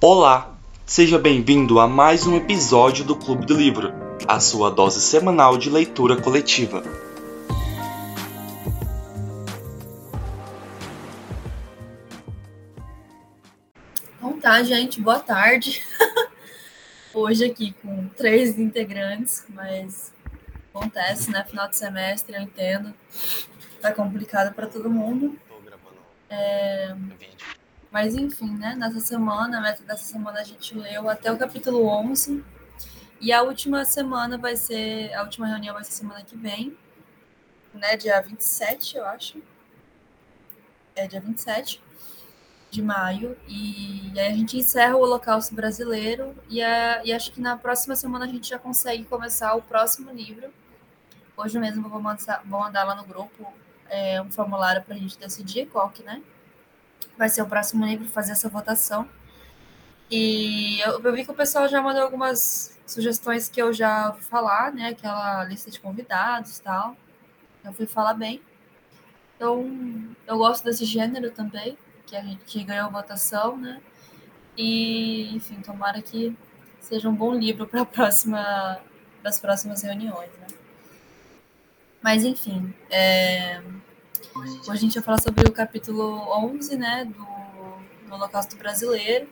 Olá, 0.00 0.58
seja 0.86 1.18
bem-vindo 1.18 1.78
a 1.78 1.86
mais 1.86 2.26
um 2.26 2.36
episódio 2.36 3.04
do 3.04 3.16
Clube 3.16 3.46
do 3.46 3.54
Livro, 3.54 3.92
a 4.26 4.40
sua 4.40 4.70
dose 4.70 5.00
semanal 5.00 5.58
de 5.58 5.68
leitura 5.68 6.20
coletiva. 6.20 6.82
Então 14.16 14.40
tá, 14.40 14.62
gente, 14.62 15.00
boa 15.00 15.20
tarde. 15.20 15.82
Hoje 17.12 17.44
aqui 17.44 17.74
com 17.82 18.08
três 18.08 18.58
integrantes, 18.58 19.44
mas 19.48 20.12
acontece, 20.72 21.30
né? 21.30 21.44
Final 21.44 21.68
de 21.68 21.76
semestre, 21.76 22.36
eu 22.36 22.42
entendo. 22.42 22.94
Tá 23.80 23.92
complicado 23.92 24.54
para 24.54 24.66
todo 24.66 24.88
mundo. 24.88 25.38
É... 26.28 26.94
Mas 27.90 28.14
enfim, 28.14 28.56
né? 28.56 28.74
Nessa 28.76 29.00
semana, 29.00 29.58
a 29.58 29.60
meta 29.60 29.82
dessa 29.82 30.04
semana 30.04 30.40
a 30.40 30.44
gente 30.44 30.76
leu 30.76 31.08
até 31.08 31.30
o 31.32 31.36
capítulo 31.36 31.86
11. 31.86 32.44
E 33.20 33.32
a 33.32 33.42
última 33.42 33.84
semana 33.84 34.38
vai 34.38 34.56
ser, 34.56 35.12
a 35.14 35.22
última 35.22 35.46
reunião 35.46 35.74
vai 35.74 35.84
ser 35.84 35.92
semana 35.92 36.22
que 36.22 36.36
vem, 36.36 36.76
né? 37.74 37.96
Dia 37.96 38.20
27, 38.20 38.96
eu 38.96 39.04
acho. 39.04 39.42
É 40.94 41.06
dia 41.06 41.20
27 41.20 41.82
de 42.70 42.80
maio. 42.80 43.36
E, 43.48 44.12
aí 44.16 44.28
a 44.28 44.36
gente 44.36 44.56
encerra 44.56 44.96
o 44.96 45.00
Holocausto 45.00 45.54
Brasileiro. 45.54 46.34
E, 46.48 46.62
a, 46.62 47.04
e 47.04 47.12
acho 47.12 47.32
que 47.32 47.40
na 47.40 47.56
próxima 47.56 47.96
semana 47.96 48.24
a 48.24 48.28
gente 48.28 48.48
já 48.48 48.58
consegue 48.58 49.04
começar 49.04 49.54
o 49.54 49.62
próximo 49.62 50.12
livro. 50.12 50.52
Hoje 51.36 51.58
mesmo 51.58 51.88
vou 51.88 52.00
mandar, 52.00 52.42
vou 52.44 52.60
mandar 52.60 52.84
lá 52.84 52.94
no 52.94 53.04
grupo 53.04 53.52
é, 53.88 54.22
um 54.22 54.30
formulário 54.30 54.82
para 54.82 54.94
a 54.94 54.98
gente 54.98 55.18
decidir 55.18 55.66
qual 55.66 55.90
que, 55.90 56.02
né? 56.02 56.22
Vai 57.20 57.28
ser 57.28 57.42
o 57.42 57.46
próximo 57.46 57.84
livro, 57.84 58.08
fazer 58.08 58.32
essa 58.32 58.48
votação. 58.48 59.06
E 60.10 60.80
eu, 60.80 61.02
eu 61.02 61.12
vi 61.12 61.22
que 61.22 61.30
o 61.30 61.34
pessoal 61.34 61.68
já 61.68 61.82
mandou 61.82 62.02
algumas 62.02 62.80
sugestões 62.86 63.46
que 63.46 63.60
eu 63.60 63.74
já 63.74 64.08
ouvi 64.08 64.22
falar, 64.22 64.72
né? 64.72 64.88
Aquela 64.88 65.44
lista 65.44 65.70
de 65.70 65.78
convidados 65.78 66.56
e 66.56 66.62
tal. 66.62 66.96
Eu 67.62 67.74
fui 67.74 67.84
falar 67.84 68.14
bem. 68.14 68.40
Então, 69.36 69.70
eu 70.26 70.38
gosto 70.38 70.64
desse 70.64 70.86
gênero 70.86 71.30
também, 71.30 71.76
que 72.06 72.16
a 72.16 72.22
gente 72.22 72.64
ganhou 72.64 72.90
votação, 72.90 73.54
né? 73.58 73.82
E, 74.56 75.36
enfim, 75.36 75.60
tomara 75.60 76.00
que 76.00 76.34
seja 76.80 77.06
um 77.06 77.14
bom 77.14 77.34
livro 77.34 77.66
para 77.66 77.84
próxima 77.84 78.80
das 79.22 79.38
próximas 79.38 79.82
reuniões, 79.82 80.30
né? 80.38 80.46
Mas, 82.00 82.24
enfim, 82.24 82.74
é... 82.88 83.60
Hoje 84.40 84.70
a 84.70 84.74
gente 84.74 84.94
vai 84.94 85.02
falar 85.02 85.20
sobre 85.20 85.46
o 85.46 85.52
capítulo 85.52 86.02
11, 86.46 86.78
né, 86.78 87.04
do, 87.04 88.08
do 88.08 88.14
Holocausto 88.14 88.56
Brasileiro. 88.56 89.28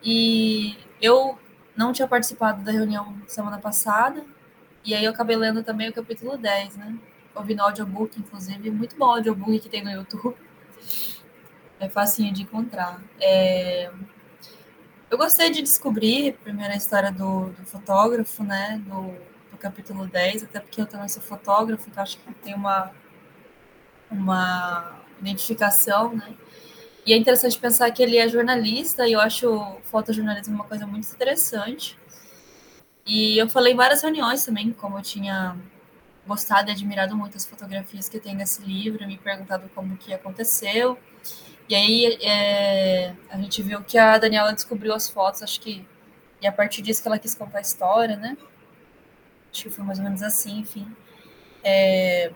E 0.00 0.76
eu 1.02 1.36
não 1.76 1.92
tinha 1.92 2.06
participado 2.06 2.62
da 2.62 2.70
reunião 2.70 3.16
semana 3.26 3.58
passada, 3.58 4.24
e 4.84 4.94
aí 4.94 5.04
eu 5.04 5.10
acabei 5.10 5.36
lendo 5.36 5.64
também 5.64 5.88
o 5.88 5.92
capítulo 5.92 6.38
10, 6.38 6.76
né? 6.76 6.96
Ouvi 7.34 7.56
no 7.56 7.64
audiobook, 7.64 8.18
inclusive, 8.20 8.70
muito 8.70 8.96
bom 8.96 9.06
audiobook 9.06 9.58
que 9.58 9.68
tem 9.68 9.84
no 9.84 9.90
YouTube. 9.90 10.36
É 11.78 11.90
facinho 11.90 12.32
de 12.32 12.40
encontrar. 12.40 13.02
É... 13.20 13.90
Eu 15.10 15.18
gostei 15.18 15.50
de 15.50 15.60
descobrir 15.60 16.32
primeiro 16.42 16.72
a 16.72 16.76
história 16.76 17.12
do, 17.12 17.50
do 17.50 17.66
fotógrafo, 17.66 18.42
né? 18.42 18.82
Do, 18.86 19.14
do 19.50 19.58
capítulo 19.58 20.06
10, 20.06 20.44
até 20.44 20.58
porque 20.58 20.80
eu 20.80 20.86
também 20.86 21.06
sou 21.06 21.22
fotógrafo, 21.22 21.86
então 21.90 22.02
acho 22.02 22.16
que 22.16 22.32
tem 22.36 22.54
uma 22.54 22.94
uma 24.10 25.00
identificação, 25.20 26.14
né? 26.14 26.34
E 27.04 27.12
é 27.12 27.16
interessante 27.16 27.58
pensar 27.58 27.90
que 27.92 28.02
ele 28.02 28.16
é 28.16 28.28
jornalista, 28.28 29.06
e 29.06 29.12
eu 29.12 29.20
acho 29.20 29.78
fotojornalismo 29.84 30.54
uma 30.54 30.64
coisa 30.64 30.86
muito 30.86 31.08
interessante. 31.12 31.96
E 33.06 33.38
eu 33.38 33.48
falei 33.48 33.72
em 33.72 33.76
várias 33.76 34.02
reuniões 34.02 34.44
também, 34.44 34.72
como 34.72 34.98
eu 34.98 35.02
tinha 35.02 35.56
gostado 36.26 36.68
e 36.68 36.72
admirado 36.72 37.16
muito 37.16 37.36
as 37.36 37.46
fotografias 37.46 38.08
que 38.08 38.18
tem 38.18 38.34
nesse 38.34 38.60
livro, 38.62 39.06
me 39.06 39.16
perguntado 39.16 39.70
como 39.74 39.96
que 39.96 40.12
aconteceu. 40.12 40.98
E 41.68 41.74
aí 41.74 42.18
é, 42.20 43.14
a 43.30 43.36
gente 43.38 43.62
viu 43.62 43.82
que 43.84 43.96
a 43.96 44.18
Daniela 44.18 44.52
descobriu 44.52 44.92
as 44.92 45.08
fotos, 45.08 45.42
acho 45.42 45.60
que 45.60 45.86
e 46.40 46.46
a 46.46 46.52
partir 46.52 46.82
disso 46.82 47.00
que 47.02 47.08
ela 47.08 47.18
quis 47.18 47.34
contar 47.34 47.58
a 47.58 47.62
história, 47.62 48.16
né? 48.16 48.36
Acho 49.50 49.64
que 49.64 49.70
foi 49.70 49.84
mais 49.84 49.98
ou 49.98 50.04
menos 50.04 50.22
assim, 50.22 50.58
enfim. 50.58 50.86
É, 51.64 52.30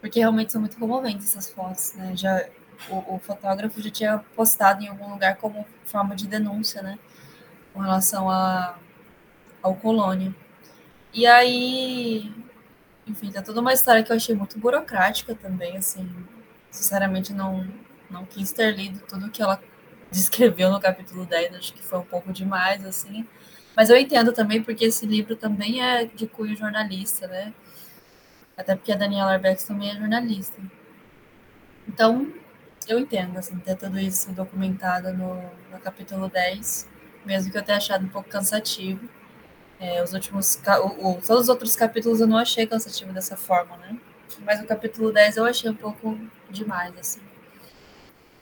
porque 0.00 0.18
realmente 0.18 0.52
são 0.52 0.60
muito 0.60 0.76
comoventes 0.76 1.26
essas 1.26 1.50
fotos, 1.50 1.94
né? 1.94 2.16
Já 2.16 2.46
o, 2.88 3.16
o, 3.16 3.18
fotógrafo 3.18 3.80
já 3.80 3.90
tinha 3.90 4.18
postado 4.34 4.82
em 4.82 4.88
algum 4.88 5.10
lugar 5.10 5.36
como 5.36 5.66
forma 5.84 6.16
de 6.16 6.26
denúncia, 6.26 6.82
né? 6.82 6.98
Com 7.72 7.80
relação 7.80 8.30
a, 8.30 8.78
ao 9.62 9.74
colônia. 9.76 10.34
E 11.12 11.26
aí, 11.26 12.32
enfim, 13.06 13.30
tá 13.30 13.42
toda 13.42 13.60
uma 13.60 13.72
história 13.72 14.02
que 14.02 14.10
eu 14.10 14.16
achei 14.16 14.34
muito 14.34 14.58
burocrática 14.58 15.34
também, 15.34 15.76
assim. 15.76 16.08
Sinceramente, 16.70 17.32
não, 17.32 17.66
não 18.08 18.24
quis 18.24 18.52
ter 18.52 18.74
lido 18.74 19.00
tudo 19.06 19.30
que 19.30 19.42
ela 19.42 19.60
descreveu 20.10 20.70
no 20.70 20.80
capítulo 20.80 21.26
10, 21.26 21.54
acho 21.54 21.74
que 21.74 21.82
foi 21.82 21.98
um 21.98 22.04
pouco 22.04 22.32
demais, 22.32 22.84
assim. 22.86 23.26
Mas 23.76 23.90
eu 23.90 23.96
entendo 23.96 24.32
também, 24.32 24.62
porque 24.62 24.86
esse 24.86 25.06
livro 25.06 25.36
também 25.36 25.82
é 25.82 26.04
de 26.04 26.26
cunho 26.26 26.56
jornalista, 26.56 27.26
né? 27.26 27.52
Até 28.60 28.76
porque 28.76 28.92
a 28.92 28.96
Daniela 28.96 29.32
Arbex 29.32 29.64
também 29.64 29.90
é 29.90 29.96
jornalista. 29.96 30.60
Então, 31.88 32.30
eu 32.86 32.98
entendo, 32.98 33.38
assim, 33.38 33.58
ter 33.58 33.74
tudo 33.74 33.98
isso 33.98 34.30
documentado 34.32 35.12
no, 35.14 35.34
no 35.72 35.80
capítulo 35.80 36.28
10, 36.28 36.86
mesmo 37.24 37.50
que 37.50 37.56
eu 37.56 37.62
tenha 37.62 37.78
achado 37.78 38.04
um 38.04 38.08
pouco 38.08 38.28
cansativo. 38.28 39.08
É, 39.78 40.02
os 40.02 40.12
últimos, 40.12 40.60
o, 40.82 41.08
o, 41.08 41.20
todos 41.26 41.44
os 41.44 41.48
outros 41.48 41.74
capítulos 41.74 42.20
eu 42.20 42.26
não 42.26 42.36
achei 42.36 42.66
cansativo 42.66 43.14
dessa 43.14 43.34
forma, 43.34 43.78
né? 43.78 43.96
Mas 44.40 44.60
o 44.60 44.66
capítulo 44.66 45.10
10 45.10 45.38
eu 45.38 45.46
achei 45.46 45.70
um 45.70 45.74
pouco 45.74 46.18
demais, 46.50 46.92
assim. 46.98 47.20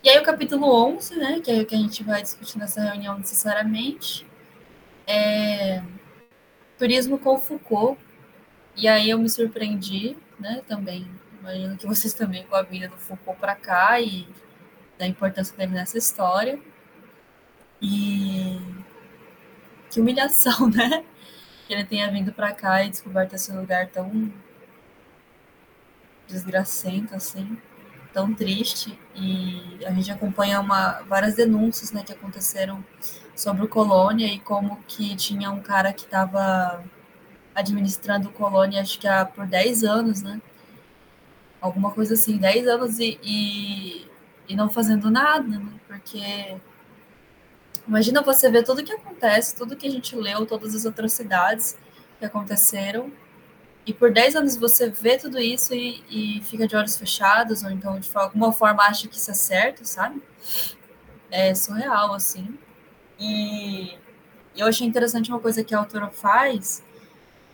E 0.03 0.09
aí 0.09 0.19
o 0.19 0.25
capítulo 0.25 0.67
11, 0.97 1.17
né, 1.17 1.41
que 1.41 1.51
é 1.51 1.61
o 1.61 1.67
que 1.67 1.77
a 1.77 1.79
gente 1.79 2.03
vai 2.03 2.23
discutir 2.23 2.59
nessa 2.59 2.81
reunião 2.81 3.17
necessariamente, 3.19 4.27
é 5.07 5.81
Turismo 6.77 7.19
com 7.19 7.39
Foucault, 7.39 8.01
e 8.79 8.87
aí 8.87 9.11
eu 9.11 9.19
me 9.19 9.29
surpreendi, 9.29 10.17
né, 10.39 10.63
também. 10.69 11.05
Imagino 11.41 11.77
que 11.77 11.87
vocês 11.87 12.15
também 12.15 12.45
com 12.45 12.55
a 12.55 12.63
vida 12.63 12.89
do 12.89 12.97
Foucault 12.97 13.41
para 13.41 13.57
cá 13.57 14.01
e 14.01 14.29
da 14.97 15.05
importância 15.05 15.57
dele 15.57 15.73
nessa 15.73 15.99
história. 15.99 16.61
E 17.83 18.61
que 19.91 20.01
humilhação, 20.01 20.69
né? 20.71 21.05
Que 21.67 21.75
ele 21.75 21.85
tenha 21.85 22.09
vindo 22.11 22.33
para 22.33 22.53
cá 22.53 22.85
e 22.85 22.91
descoberto 22.91 23.35
esse 23.35 23.53
lugar 23.53 23.89
tão 23.89 24.33
desgracento 26.29 27.17
assim, 27.17 27.59
tão 28.13 28.33
triste. 28.33 28.97
E 29.13 29.85
a 29.85 29.91
gente 29.91 30.13
acompanha 30.13 30.61
uma, 30.61 31.01
várias 31.03 31.35
denúncias, 31.35 31.91
né, 31.91 32.05
que 32.05 32.13
aconteceram 32.13 32.85
sobre 33.35 33.65
o 33.65 33.69
colônia 33.69 34.27
e 34.27 34.39
como 34.39 34.77
que 34.87 35.17
tinha 35.17 35.51
um 35.51 35.61
cara 35.61 35.93
que 35.93 36.05
estava 36.05 36.85
administrando 37.59 38.31
colônia, 38.31 38.81
acho 38.81 38.99
que 38.99 39.09
há 39.09 39.25
por 39.25 39.47
10 39.47 39.83
anos, 39.83 40.23
né? 40.23 40.41
Alguma 41.61 41.91
coisa 41.91 42.15
assim, 42.15 42.37
10 42.39 42.69
anos 42.69 42.99
e, 43.01 43.19
e, 43.23 44.07
e 44.49 44.55
não 44.57 44.71
fazendo 44.71 45.11
nada, 45.11 45.47
né? 45.47 45.73
Porque 45.87 46.57
imagina 47.87 48.23
você 48.23 48.49
ver 48.49 48.63
tudo 48.63 48.85
que 48.85 48.93
acontece, 48.93 49.57
tudo 49.57 49.77
que 49.77 49.87
a 49.87 49.91
gente 49.91 50.15
leu, 50.15 50.47
todas 50.47 50.75
as 50.75 50.87
atrocidades 50.87 51.77
que 52.19 52.25
aconteceram, 52.25 53.13
e 53.85 53.93
por 53.93 54.13
10 54.13 54.37
anos 54.37 54.57
você 54.57 54.89
vê 54.89 55.17
tudo 55.17 55.39
isso 55.39 55.75
e, 55.75 56.05
e 56.11 56.43
fica 56.45 56.69
de 56.69 56.77
olhos 56.77 56.97
fechados, 56.97 57.65
ou 57.65 57.71
então 57.71 57.99
de 57.99 58.09
alguma 58.15 58.53
forma 58.53 58.85
acha 58.85 59.09
que 59.09 59.17
isso 59.17 59.31
é 59.31 59.35
certo, 59.35 59.85
sabe? 59.85 60.23
É 61.31 61.55
surreal, 61.55 62.15
assim. 62.15 62.57
E 63.19 63.99
eu 64.55 64.67
achei 64.67 64.87
interessante 64.87 65.31
uma 65.31 65.41
coisa 65.41 65.65
que 65.65 65.75
a 65.75 65.79
autora 65.79 66.09
faz, 66.09 66.85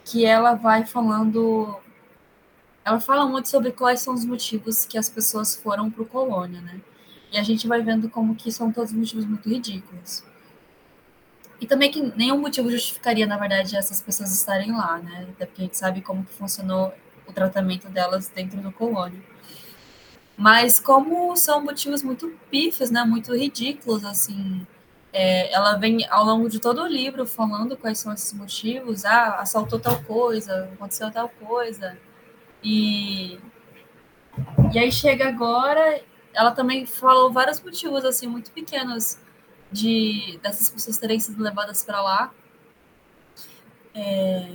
que 0.04 0.24
ela 0.24 0.54
vai 0.54 0.84
falando. 0.84 1.76
Ela 2.84 3.00
fala 3.00 3.26
muito 3.26 3.48
sobre 3.48 3.72
quais 3.72 4.00
são 4.00 4.14
os 4.14 4.24
motivos 4.24 4.84
que 4.84 4.98
as 4.98 5.08
pessoas 5.08 5.56
foram 5.56 5.90
para 5.90 6.02
o 6.02 6.06
colônia, 6.06 6.60
né? 6.60 6.80
E 7.32 7.38
a 7.38 7.42
gente 7.42 7.66
vai 7.66 7.82
vendo 7.82 8.08
como 8.08 8.34
que 8.34 8.52
são 8.52 8.70
todos 8.70 8.92
motivos 8.92 9.24
muito 9.24 9.48
ridículos. 9.48 10.22
E 11.60 11.66
também 11.66 11.90
que 11.90 12.02
nenhum 12.16 12.38
motivo 12.38 12.70
justificaria, 12.70 13.26
na 13.26 13.38
verdade, 13.38 13.74
essas 13.76 14.00
pessoas 14.00 14.32
estarem 14.32 14.72
lá, 14.72 14.98
né? 14.98 15.26
Até 15.30 15.46
porque 15.46 15.62
a 15.62 15.64
gente 15.64 15.76
sabe 15.76 16.02
como 16.02 16.24
que 16.24 16.32
funcionou 16.34 16.92
o 17.26 17.32
tratamento 17.32 17.88
delas 17.88 18.28
dentro 18.28 18.60
do 18.60 18.70
colônia. 18.70 19.20
Mas 20.36 20.78
como 20.78 21.34
são 21.36 21.62
motivos 21.62 22.02
muito 22.02 22.28
pífios, 22.50 22.90
né? 22.90 23.02
Muito 23.04 23.34
ridículos, 23.34 24.04
assim, 24.04 24.66
é, 25.16 25.52
ela 25.52 25.76
vem 25.76 26.04
ao 26.10 26.24
longo 26.24 26.48
de 26.48 26.58
todo 26.58 26.82
o 26.82 26.88
livro 26.88 27.24
falando 27.24 27.76
quais 27.76 28.00
são 28.00 28.12
esses 28.12 28.32
motivos. 28.32 29.04
Ah, 29.04 29.36
assaltou 29.36 29.78
tal 29.78 30.02
coisa, 30.02 30.68
aconteceu 30.74 31.08
tal 31.12 31.28
coisa. 31.28 31.96
E, 32.60 33.38
e 34.72 34.78
aí 34.78 34.90
chega 34.90 35.28
agora, 35.28 36.02
ela 36.32 36.50
também 36.50 36.84
falou 36.84 37.32
vários 37.32 37.60
motivos 37.60 38.04
assim 38.04 38.26
muito 38.26 38.50
pequenos 38.50 39.16
de 39.70 40.40
dessas 40.42 40.68
pessoas 40.68 40.98
terem 40.98 41.20
sido 41.20 41.40
levadas 41.40 41.84
para 41.84 42.02
lá. 42.02 42.34
É, 43.94 44.48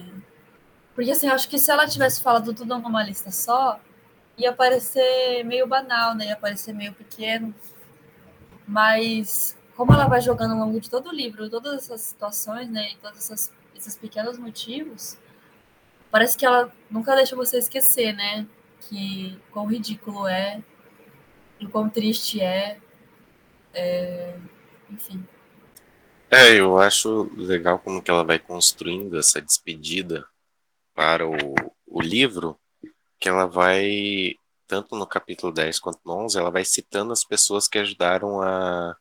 porque 0.93 1.11
assim, 1.11 1.27
eu 1.27 1.35
acho 1.35 1.47
que 1.47 1.57
se 1.57 1.71
ela 1.71 1.87
tivesse 1.87 2.21
falado 2.21 2.53
tudo 2.53 2.77
numa 2.77 3.01
lista 3.01 3.31
só, 3.31 3.79
ia 4.37 4.51
parecer 4.51 5.41
meio 5.45 5.65
banal, 5.65 6.13
né? 6.15 6.27
Ia 6.27 6.35
parecer 6.35 6.73
meio 6.73 6.93
pequeno. 6.93 7.55
Mas 8.67 9.57
como 9.79 9.93
ela 9.93 10.09
vai 10.09 10.19
jogando 10.19 10.51
ao 10.51 10.59
longo 10.59 10.77
de 10.77 10.89
todo 10.89 11.07
o 11.07 11.13
livro, 11.13 11.49
todas 11.49 11.73
essas 11.73 12.01
situações, 12.01 12.69
né? 12.69 12.91
E 12.91 12.97
todos 12.97 13.17
essas, 13.17 13.53
esses 13.73 13.95
pequenos 13.95 14.37
motivos, 14.37 15.17
parece 16.11 16.37
que 16.37 16.45
ela 16.45 16.69
nunca 16.91 17.15
deixa 17.15 17.33
você 17.33 17.59
esquecer, 17.59 18.11
né? 18.11 18.45
Que 18.81 19.39
quão 19.53 19.65
ridículo 19.65 20.27
é, 20.27 20.61
e 21.61 21.65
quão 21.65 21.89
triste 21.89 22.41
é, 22.41 22.77
é 23.73 24.37
enfim. 24.89 25.25
É, 26.29 26.59
eu 26.59 26.77
acho 26.77 27.31
legal 27.37 27.79
como 27.79 28.01
que 28.01 28.11
ela 28.11 28.25
vai 28.25 28.37
construindo 28.37 29.17
essa 29.17 29.41
despedida 29.41 30.27
para 30.93 31.25
o, 31.25 31.55
o 31.87 32.01
livro, 32.01 32.59
que 33.17 33.29
ela 33.29 33.45
vai, 33.45 34.35
tanto 34.67 34.97
no 34.97 35.07
capítulo 35.07 35.53
10 35.53 35.79
quanto 35.79 36.01
no 36.05 36.25
11, 36.25 36.37
ela 36.37 36.51
vai 36.51 36.65
citando 36.65 37.13
as 37.13 37.23
pessoas 37.23 37.65
que 37.65 37.79
ajudaram 37.79 38.41
a, 38.41 38.97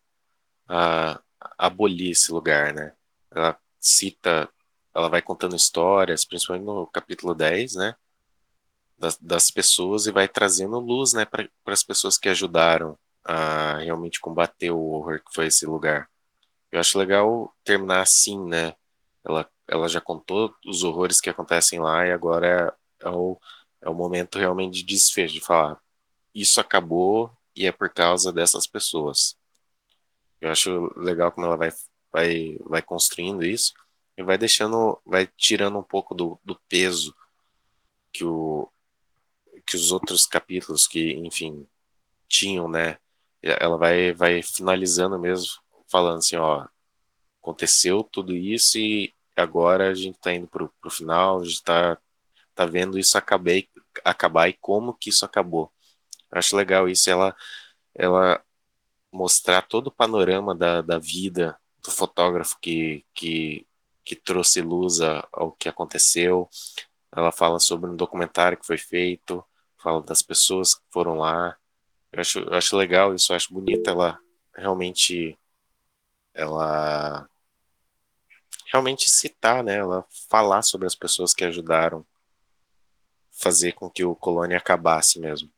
a, 0.69 1.21
abolir 1.57 2.13
esse 2.13 2.33
lugar, 2.33 2.73
né? 2.75 2.95
Ela 3.31 3.59
cita, 3.81 4.49
ela 4.95 5.09
vai 5.09 5.23
contando 5.23 5.57
histórias, 5.57 6.25
principalmente 6.25 6.67
no 6.67 6.87
capítulo 6.87 7.35
10, 7.35 7.75
né? 7.77 7.95
Das, 8.99 9.17
das 9.19 9.51
pessoas 9.51 10.07
e 10.07 10.13
vai 10.13 10.29
trazendo 10.29 10.79
luz, 10.81 11.13
né, 11.13 11.25
para 11.25 11.49
as 11.67 11.85
pessoas 11.85 12.19
que 12.19 12.29
ajudaram 12.29 12.99
a 13.25 13.79
realmente 13.79 14.21
combater 14.21 14.73
o 14.73 14.81
horror 14.81 15.21
que 15.21 15.33
foi 15.33 15.47
esse 15.47 15.65
lugar. 15.67 16.11
Eu 16.73 16.81
acho 16.81 16.99
legal 16.99 17.55
terminar 17.65 18.03
assim, 18.03 18.39
né? 18.45 18.75
Ela, 19.25 19.49
ela 19.69 19.89
já 19.89 20.01
contou 20.01 20.55
os 20.67 20.83
horrores 20.85 21.21
que 21.21 21.31
acontecem 21.31 21.79
lá 21.81 22.07
e 22.07 22.13
agora 22.13 22.77
é, 23.03 23.07
é, 23.09 23.11
o, 23.11 23.39
é 23.83 23.89
o 23.89 23.95
momento 23.95 24.39
realmente 24.39 24.79
de 24.79 24.85
desfecho, 24.85 25.35
de 25.35 25.41
falar 25.41 25.81
isso 26.35 26.61
acabou 26.61 27.33
e 27.55 27.67
é 27.67 27.73
por 27.73 27.91
causa 27.91 28.33
dessas 28.33 28.67
pessoas. 28.67 29.38
Eu 30.41 30.51
acho 30.51 30.93
legal 30.99 31.33
como 31.33 31.47
ela 31.47 31.57
vai, 31.57 31.71
vai, 32.13 32.59
vai 32.65 32.83
construindo 32.83 33.45
isso 33.45 33.73
e 34.17 34.23
vai 34.23 34.39
deixando, 34.39 35.01
vai 35.05 35.27
tirando 35.27 35.79
um 35.79 35.83
pouco 35.83 36.15
do, 36.15 36.41
do 36.45 36.59
peso 36.69 37.15
que, 38.13 38.25
o, 38.25 38.69
que 39.67 39.77
os 39.77 39.93
outros 39.93 40.27
capítulos 40.27 40.87
que, 40.87 41.13
enfim, 41.15 41.67
tinham, 42.29 42.69
né? 42.69 42.99
Ela 43.43 43.77
vai, 43.77 44.13
vai 44.13 44.43
finalizando 44.43 45.19
mesmo, 45.19 45.49
falando 45.89 46.19
assim, 46.19 46.37
ó, 46.37 46.67
aconteceu 47.41 48.03
tudo 48.03 48.35
isso 48.35 48.79
e 48.79 49.15
agora 49.37 49.91
a 49.91 49.95
gente 49.95 50.19
tá 50.19 50.33
indo 50.33 50.49
pro, 50.49 50.69
pro 50.81 50.91
final, 50.91 51.41
a 51.41 51.45
gente 51.45 51.63
tá, 51.63 51.99
tá 52.55 52.67
vendo 52.67 52.99
isso 52.99 53.17
acabei, 53.17 53.69
acabar 54.05 54.49
e 54.49 54.55
como 54.55 54.95
que 54.95 55.11
isso 55.11 55.25
acabou. 55.25 55.73
Eu 56.31 56.39
acho 56.39 56.57
legal 56.57 56.89
isso, 56.89 57.09
ela, 57.11 57.35
ela 57.95 58.45
mostrar 59.13 59.63
todo 59.63 59.89
o 59.89 59.93
panorama 59.93 60.55
da, 60.55 60.83
da 60.83 60.99
vida 60.99 61.59
do 61.83 61.91
fotógrafo 61.91 62.59
que, 62.61 63.05
que, 63.15 63.67
que 64.05 64.17
trouxe 64.17 64.61
luz 64.61 65.01
ao 65.33 65.53
que 65.53 65.69
aconteceu. 65.69 66.49
Ela 67.15 67.33
fala 67.33 67.59
sobre 67.59 67.91
um 67.91 67.97
documentário 67.97 68.59
que 68.59 68.67
foi 68.67 68.79
feito, 68.79 69.45
fala 69.77 70.03
das 70.03 70.23
pessoas 70.23 70.75
que 70.75 70.83
foram 70.91 71.15
lá, 71.15 71.57
eu 72.13 72.21
acho, 72.21 72.39
eu 72.41 72.55
acho 72.55 72.77
legal 72.77 73.15
isso, 73.15 73.33
eu 73.33 73.37
acho 73.37 73.53
bonita 73.53 73.91
ela 73.91 74.19
realmente 74.55 75.39
ela 76.35 77.29
realmente 78.71 79.09
citar, 79.09 79.65
né, 79.65 79.77
ela 79.77 80.05
falar 80.29 80.63
sobre 80.63 80.87
as 80.87 80.95
pessoas 80.95 81.35
que 81.35 81.45
ajudaram 81.45 82.07
fazer 83.31 83.73
com 83.73 83.89
que 83.89 84.05
o 84.05 84.17
colônia 84.17 84.59
acabasse 84.59 85.21
mesmo. 85.21 85.51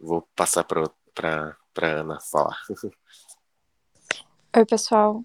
Vou 0.00 0.22
passar 0.34 0.62
para 0.64 0.88
para 1.16 1.56
Ana 1.82 2.20
falar. 2.20 2.58
Oi, 4.54 4.66
pessoal. 4.66 5.24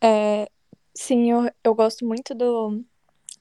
É, 0.00 0.48
sim, 0.94 1.30
eu, 1.30 1.50
eu 1.64 1.74
gosto 1.74 2.06
muito 2.06 2.34
do, 2.34 2.84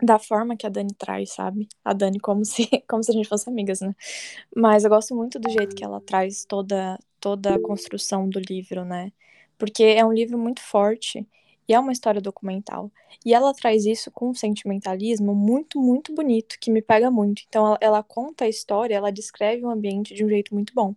da 0.01 0.17
forma 0.17 0.55
que 0.55 0.65
a 0.65 0.69
Dani 0.69 0.93
traz, 0.97 1.33
sabe? 1.33 1.67
A 1.83 1.93
Dani 1.93 2.19
como 2.19 2.45
se, 2.45 2.67
como 2.87 3.03
se 3.03 3.11
a 3.11 3.13
gente 3.13 3.27
fosse 3.27 3.49
amigas, 3.49 3.81
né? 3.81 3.93
Mas 4.55 4.83
eu 4.83 4.89
gosto 4.89 5.15
muito 5.15 5.37
do 5.37 5.49
jeito 5.49 5.75
que 5.75 5.83
ela 5.83 6.01
traz 6.01 6.45
toda, 6.45 6.97
toda 7.19 7.55
a 7.55 7.61
construção 7.61 8.27
do 8.29 8.39
livro, 8.39 8.85
né? 8.85 9.11
Porque 9.57 9.83
é 9.83 10.05
um 10.05 10.13
livro 10.13 10.37
muito 10.37 10.61
forte 10.61 11.27
e 11.67 11.73
é 11.73 11.79
uma 11.79 11.91
história 11.91 12.21
documental. 12.21 12.91
E 13.25 13.33
ela 13.33 13.53
traz 13.53 13.85
isso 13.85 14.09
com 14.09 14.29
um 14.29 14.33
sentimentalismo 14.33 15.35
muito, 15.35 15.79
muito 15.79 16.15
bonito, 16.15 16.57
que 16.59 16.71
me 16.71 16.81
pega 16.81 17.11
muito. 17.11 17.43
Então 17.47 17.67
ela, 17.67 17.77
ela 17.81 18.03
conta 18.03 18.45
a 18.45 18.49
história, 18.49 18.95
ela 18.95 19.11
descreve 19.11 19.63
o 19.65 19.69
ambiente 19.69 20.13
de 20.13 20.25
um 20.25 20.29
jeito 20.29 20.53
muito 20.55 20.73
bom. 20.73 20.95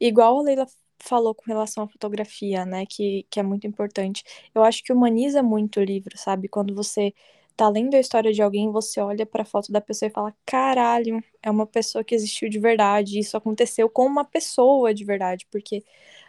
Igual 0.00 0.38
a 0.40 0.42
Leila 0.42 0.66
falou 1.02 1.34
com 1.34 1.44
relação 1.46 1.84
à 1.84 1.88
fotografia, 1.88 2.64
né, 2.66 2.84
que, 2.86 3.26
que 3.30 3.40
é 3.40 3.42
muito 3.42 3.66
importante. 3.66 4.22
Eu 4.54 4.62
acho 4.64 4.82
que 4.84 4.92
humaniza 4.92 5.42
muito 5.42 5.80
o 5.80 5.84
livro, 5.84 6.16
sabe? 6.18 6.48
Quando 6.48 6.74
você 6.74 7.14
tá 7.56 7.68
lendo 7.68 7.94
a 7.94 8.00
história 8.00 8.32
de 8.32 8.42
alguém, 8.42 8.70
você 8.72 9.00
olha 9.00 9.26
para 9.26 9.42
a 9.42 9.44
foto 9.44 9.70
da 9.72 9.80
pessoa 9.80 10.08
e 10.08 10.12
fala: 10.12 10.34
caralho, 10.46 11.22
é 11.42 11.50
uma 11.50 11.66
pessoa 11.66 12.04
que 12.04 12.14
existiu 12.14 12.48
de 12.48 12.58
verdade. 12.58 13.18
Isso 13.18 13.36
aconteceu 13.36 13.88
com 13.90 14.06
uma 14.06 14.24
pessoa 14.24 14.94
de 14.94 15.04
verdade. 15.04 15.46
Porque 15.50 15.84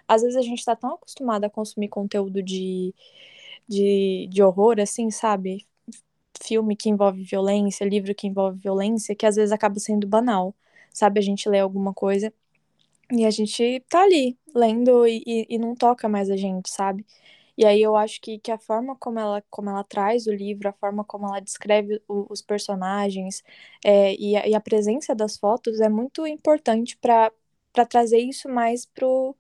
às 0.07 0.21
vezes 0.21 0.37
a 0.37 0.41
gente 0.41 0.63
tá 0.65 0.75
tão 0.75 0.95
acostumado 0.95 1.45
a 1.45 1.49
consumir 1.49 1.89
conteúdo 1.89 2.41
de, 2.43 2.93
de, 3.67 4.27
de 4.29 4.43
horror, 4.43 4.79
assim, 4.79 5.11
sabe? 5.11 5.67
Filme 6.43 6.75
que 6.75 6.89
envolve 6.89 7.23
violência, 7.23 7.85
livro 7.85 8.15
que 8.15 8.27
envolve 8.27 8.59
violência, 8.59 9.15
que 9.15 9.25
às 9.25 9.35
vezes 9.35 9.51
acaba 9.51 9.79
sendo 9.79 10.07
banal. 10.07 10.55
Sabe? 10.93 11.19
A 11.19 11.23
gente 11.23 11.47
lê 11.49 11.59
alguma 11.59 11.93
coisa 11.93 12.33
e 13.11 13.25
a 13.25 13.31
gente 13.31 13.81
tá 13.89 14.03
ali, 14.03 14.37
lendo 14.55 15.05
e, 15.07 15.23
e, 15.25 15.47
e 15.49 15.57
não 15.59 15.75
toca 15.75 16.07
mais 16.09 16.29
a 16.29 16.37
gente, 16.37 16.69
sabe? 16.69 17.05
E 17.57 17.65
aí 17.65 17.81
eu 17.81 17.95
acho 17.95 18.21
que, 18.21 18.39
que 18.39 18.51
a 18.51 18.57
forma 18.57 18.95
como 18.95 19.19
ela, 19.19 19.43
como 19.49 19.69
ela 19.69 19.83
traz 19.83 20.25
o 20.27 20.31
livro, 20.31 20.69
a 20.69 20.73
forma 20.73 21.03
como 21.03 21.27
ela 21.27 21.39
descreve 21.39 22.01
o, 22.07 22.25
os 22.31 22.41
personagens 22.41 23.43
é, 23.83 24.15
e, 24.15 24.35
a, 24.35 24.47
e, 24.47 24.55
a, 24.55 24.61
presença 24.61 25.13
das 25.13 25.37
fotos 25.37 25.79
é 25.81 25.89
muito 25.89 26.25
importante 26.25 26.97
para 26.97 27.31
trazer 27.89 28.19
isso 28.19 28.49
mais 28.49 28.85
pro 28.85 29.35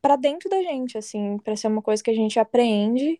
para 0.00 0.16
dentro 0.16 0.48
da 0.48 0.62
gente, 0.62 0.96
assim, 0.96 1.38
para 1.38 1.56
ser 1.56 1.68
uma 1.68 1.82
coisa 1.82 2.02
que 2.02 2.10
a 2.10 2.14
gente 2.14 2.38
apreende 2.38 3.18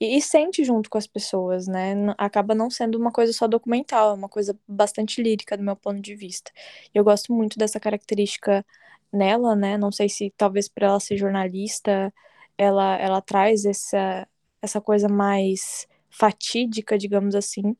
e, 0.00 0.16
e, 0.16 0.22
sente 0.22 0.64
junto 0.64 0.90
com 0.90 0.98
as 0.98 1.06
pessoas, 1.06 1.66
né? 1.66 1.94
Acaba 2.18 2.54
não 2.54 2.70
sendo 2.70 2.98
uma 2.98 3.12
coisa 3.12 3.32
só 3.32 3.46
documental, 3.46 4.10
é 4.10 4.14
uma 4.14 4.28
coisa 4.28 4.58
bastante 4.66 5.22
lírica 5.22 5.56
do 5.56 5.62
meu 5.62 5.76
ponto 5.76 6.00
de 6.00 6.14
vista. 6.14 6.50
Eu 6.94 7.04
gosto 7.04 7.32
muito 7.32 7.58
dessa 7.58 7.78
característica 7.78 8.64
nela, 9.12 9.54
né? 9.54 9.78
Não 9.78 9.92
sei 9.92 10.08
se 10.08 10.32
talvez 10.36 10.68
por 10.68 10.82
ela 10.82 11.00
ser 11.00 11.16
jornalista, 11.16 12.12
ela, 12.58 12.96
ela 12.98 13.20
traz 13.20 13.64
essa, 13.64 14.26
essa 14.60 14.80
coisa 14.80 15.08
mais 15.08 15.86
fatídica, 16.10 16.98
digamos 16.98 17.34
assim. 17.34 17.76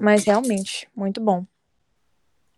Mas 0.00 0.24
realmente, 0.24 0.88
muito 0.94 1.20
bom. 1.20 1.44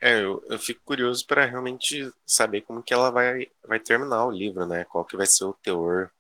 É, 0.01 0.21
eu, 0.21 0.43
eu 0.49 0.59
fico 0.59 0.81
curioso 0.85 1.25
para 1.27 1.47
realmente 1.47 2.13
saber 2.27 2.63
como 2.63 2.83
que 2.83 2.93
ela 2.93 3.11
vai, 3.11 3.47
vai 3.67 3.79
terminar 3.79 4.27
o 4.27 4.33
livro, 4.33 4.67
né? 4.67 4.85
Qual 4.85 5.05
que 5.05 5.17
vai 5.17 5.27
ser 5.27 5.45
o 5.45 5.53
teor 5.53 6.11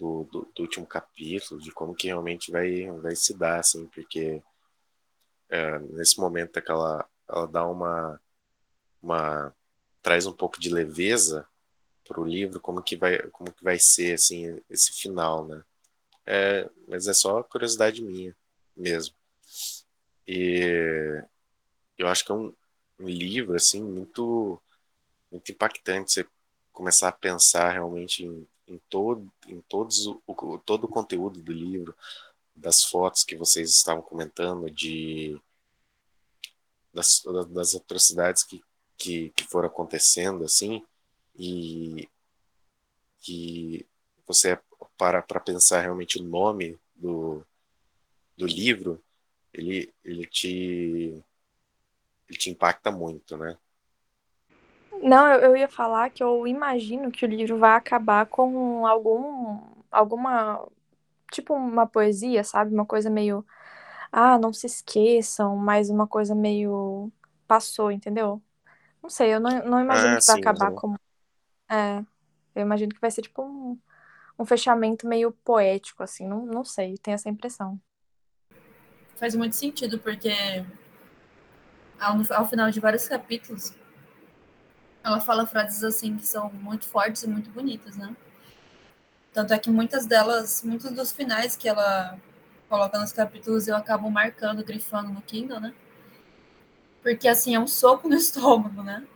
do, 0.00 0.24
do, 0.32 0.48
do 0.54 0.62
último 0.62 0.86
capítulo, 0.86 1.60
de 1.60 1.70
como 1.70 1.94
que 1.94 2.06
realmente 2.06 2.50
vai, 2.50 2.90
vai 3.02 3.14
se 3.14 3.34
dar, 3.34 3.60
assim, 3.60 3.86
porque 3.88 4.42
é, 5.50 5.78
nesse 5.78 6.18
momento 6.18 6.58
é 6.58 6.62
que 6.62 6.70
ela, 6.70 7.06
ela 7.28 7.46
dá 7.46 7.66
uma, 7.66 8.18
uma 9.02 9.54
traz 10.02 10.24
um 10.26 10.32
pouco 10.32 10.58
de 10.58 10.72
leveza 10.72 11.46
para 12.08 12.18
o 12.18 12.24
livro, 12.24 12.58
como 12.60 12.82
que 12.82 12.96
vai, 12.96 13.18
como 13.28 13.52
que 13.52 13.62
vai 13.62 13.78
ser 13.78 14.14
assim 14.14 14.58
esse 14.70 14.90
final, 14.92 15.46
né? 15.46 15.62
É, 16.24 16.70
mas 16.88 17.06
é 17.06 17.12
só 17.12 17.42
curiosidade 17.42 18.02
minha 18.02 18.34
mesmo. 18.74 19.14
E 20.26 21.22
eu 21.98 22.08
acho 22.08 22.24
que 22.24 22.32
é 22.32 22.34
um, 22.34 22.54
um 22.98 23.08
livro 23.08 23.54
assim 23.54 23.82
muito 23.82 24.60
muito 25.30 25.52
impactante 25.52 26.12
você 26.12 26.26
começar 26.72 27.08
a 27.08 27.12
pensar 27.12 27.70
realmente 27.72 28.24
em, 28.24 28.46
em 28.70 28.78
todo 28.88 29.30
em 29.46 29.60
todos 29.62 30.06
o, 30.06 30.58
todo 30.64 30.84
o 30.84 30.88
conteúdo 30.88 31.40
do 31.40 31.52
livro, 31.52 31.94
das 32.54 32.84
fotos 32.84 33.24
que 33.24 33.36
vocês 33.36 33.70
estavam 33.70 34.02
comentando, 34.02 34.70
de 34.70 35.40
das, 36.92 37.22
das 37.50 37.74
atrocidades 37.74 38.42
que, 38.44 38.62
que, 38.96 39.30
que 39.30 39.44
foram 39.44 39.68
acontecendo 39.68 40.44
assim 40.44 40.84
e 41.36 42.08
que 43.20 43.86
você 44.26 44.58
para 44.96 45.22
para 45.22 45.40
pensar 45.40 45.80
realmente 45.80 46.18
o 46.18 46.22
nome 46.22 46.78
do, 46.94 47.44
do 48.36 48.46
livro, 48.46 49.02
ele, 49.52 49.92
ele 50.04 50.26
te 50.26 51.22
ele 52.28 52.38
te 52.38 52.50
impacta 52.50 52.90
muito, 52.90 53.36
né? 53.36 53.58
Não, 55.02 55.26
eu, 55.32 55.40
eu 55.40 55.56
ia 55.56 55.68
falar 55.68 56.10
que 56.10 56.22
eu 56.22 56.46
imagino 56.46 57.10
que 57.10 57.24
o 57.24 57.28
livro 57.28 57.58
vai 57.58 57.76
acabar 57.76 58.26
com 58.26 58.86
algum. 58.86 59.60
alguma. 59.90 60.66
Tipo 61.32 61.54
uma 61.54 61.86
poesia, 61.86 62.44
sabe? 62.44 62.74
Uma 62.74 62.86
coisa 62.86 63.10
meio. 63.10 63.44
Ah, 64.12 64.38
não 64.38 64.52
se 64.52 64.66
esqueçam, 64.66 65.56
mas 65.56 65.90
uma 65.90 66.06
coisa 66.06 66.34
meio. 66.34 67.12
Passou, 67.46 67.90
entendeu? 67.92 68.42
Não 69.02 69.10
sei, 69.10 69.34
eu 69.34 69.40
não, 69.40 69.50
não 69.66 69.80
imagino 69.80 70.16
Ah, 70.16 70.18
que 70.18 70.24
vai 70.26 70.36
sim, 70.36 70.40
acabar 70.40 70.72
uhum. 70.72 70.76
como. 70.76 71.00
É. 71.70 72.00
Eu 72.54 72.62
imagino 72.62 72.94
que 72.94 73.00
vai 73.00 73.10
ser 73.10 73.22
tipo 73.22 73.42
um, 73.42 73.78
um 74.38 74.44
fechamento 74.46 75.06
meio 75.08 75.32
poético, 75.44 76.02
assim. 76.04 76.26
Não, 76.28 76.46
não 76.46 76.64
sei, 76.64 76.96
tenho 76.98 77.14
essa 77.16 77.28
impressão. 77.30 77.80
Faz 79.16 79.34
muito 79.36 79.54
sentido, 79.54 79.98
porque 79.98 80.30
ao, 81.98 82.16
ao 82.36 82.48
final 82.48 82.70
de 82.70 82.80
vários 82.80 83.06
capítulos, 83.06 83.72
ela 85.02 85.20
fala 85.20 85.46
frases 85.46 85.82
assim 85.82 86.16
que 86.16 86.26
são 86.26 86.50
muito 86.52 86.86
fortes 86.86 87.22
e 87.22 87.28
muito 87.28 87.50
bonitas, 87.50 87.96
né? 87.96 88.14
Tanto 89.32 89.54
é 89.54 89.58
que 89.58 89.70
muitas 89.70 90.06
delas, 90.06 90.62
muitos 90.64 90.90
dos 90.90 91.12
finais 91.12 91.56
que 91.56 91.68
ela 91.68 92.18
coloca 92.68 92.98
nos 92.98 93.12
capítulos, 93.12 93.68
eu 93.68 93.76
acabo 93.76 94.10
marcando, 94.10 94.64
grifando 94.64 95.10
no 95.10 95.22
Kindle, 95.22 95.60
né? 95.60 95.74
Porque 97.02 97.28
assim, 97.28 97.54
é 97.54 97.60
um 97.60 97.66
soco 97.66 98.08
no 98.08 98.14
estômago, 98.16 98.82
né? 98.82 99.06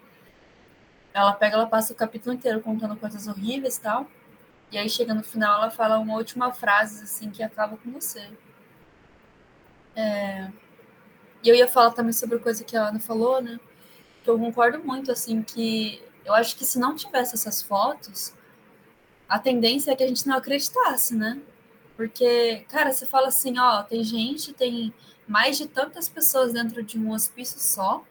Ela 1.12 1.32
pega, 1.32 1.56
ela 1.56 1.66
passa 1.66 1.92
o 1.92 1.96
capítulo 1.96 2.34
inteiro 2.34 2.60
contando 2.60 2.96
coisas 2.96 3.26
horríveis 3.28 3.76
e 3.76 3.80
tal. 3.80 4.08
E 4.72 4.78
aí 4.78 4.88
chega 4.88 5.14
no 5.14 5.22
final, 5.22 5.62
ela 5.62 5.70
fala 5.70 5.98
uma 5.98 6.14
última 6.14 6.52
frase 6.52 7.04
assim 7.04 7.30
que 7.30 7.42
acaba 7.42 7.76
com 7.76 7.92
você. 7.92 8.28
É... 9.94 10.50
E 11.42 11.48
eu 11.48 11.54
ia 11.54 11.68
falar 11.68 11.92
também 11.92 12.12
sobre 12.12 12.38
coisa 12.38 12.64
que 12.64 12.76
a 12.76 12.88
Ana 12.88 12.98
falou, 12.98 13.40
né? 13.40 13.60
Que 14.24 14.30
eu 14.30 14.38
concordo 14.38 14.82
muito, 14.82 15.12
assim, 15.12 15.42
que 15.42 16.02
eu 16.24 16.34
acho 16.34 16.56
que 16.56 16.64
se 16.64 16.78
não 16.78 16.96
tivesse 16.96 17.34
essas 17.34 17.62
fotos, 17.62 18.34
a 19.28 19.38
tendência 19.38 19.92
é 19.92 19.96
que 19.96 20.02
a 20.02 20.08
gente 20.08 20.26
não 20.26 20.36
acreditasse, 20.36 21.14
né? 21.14 21.40
Porque, 21.96 22.64
cara, 22.68 22.92
você 22.92 23.06
fala 23.06 23.28
assim, 23.28 23.58
ó, 23.58 23.82
tem 23.82 24.02
gente, 24.02 24.52
tem 24.52 24.92
mais 25.28 25.56
de 25.56 25.68
tantas 25.68 26.08
pessoas 26.08 26.52
dentro 26.52 26.82
de 26.82 26.98
um 26.98 27.12
hospício 27.12 27.60
só, 27.60 28.04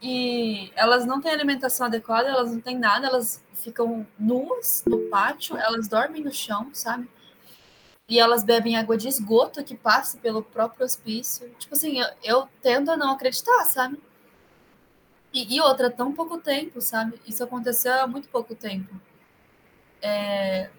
e 0.00 0.70
elas 0.76 1.06
não 1.06 1.20
têm 1.20 1.32
alimentação 1.32 1.86
adequada, 1.86 2.28
elas 2.28 2.52
não 2.52 2.60
têm 2.60 2.78
nada, 2.78 3.06
elas 3.06 3.42
ficam 3.54 4.06
nuas 4.18 4.84
no 4.86 5.08
pátio, 5.08 5.56
elas 5.56 5.88
dormem 5.88 6.22
no 6.22 6.32
chão, 6.32 6.70
sabe? 6.72 7.08
E 8.08 8.20
elas 8.20 8.44
bebem 8.44 8.76
água 8.76 8.96
de 8.96 9.08
esgoto 9.08 9.64
que 9.64 9.74
passa 9.74 10.16
pelo 10.18 10.42
próprio 10.42 10.84
hospício. 10.84 11.48
Tipo 11.58 11.74
assim, 11.74 11.98
eu, 11.98 12.06
eu 12.22 12.48
tendo 12.62 12.90
a 12.90 12.96
não 12.96 13.12
acreditar, 13.12 13.64
sabe? 13.64 13.98
E, 15.36 15.56
e, 15.56 15.60
outra, 15.60 15.90
tão 15.90 16.14
pouco 16.14 16.38
tempo, 16.38 16.80
sabe? 16.80 17.20
Isso 17.26 17.44
aconteceu 17.44 17.92
há 17.92 18.06
muito 18.06 18.26
pouco 18.26 18.54
tempo. 18.54 18.98
É, 20.00 20.70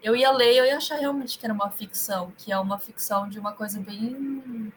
eu 0.00 0.14
ia 0.14 0.30
ler, 0.30 0.54
eu 0.54 0.64
ia 0.64 0.76
achar 0.76 0.96
realmente 1.00 1.36
que 1.36 1.44
era 1.44 1.52
uma 1.52 1.68
ficção, 1.68 2.32
que 2.38 2.52
é 2.52 2.58
uma 2.60 2.78
ficção 2.78 3.28
de 3.28 3.40
uma 3.40 3.52
coisa 3.52 3.80
bem. 3.80 4.72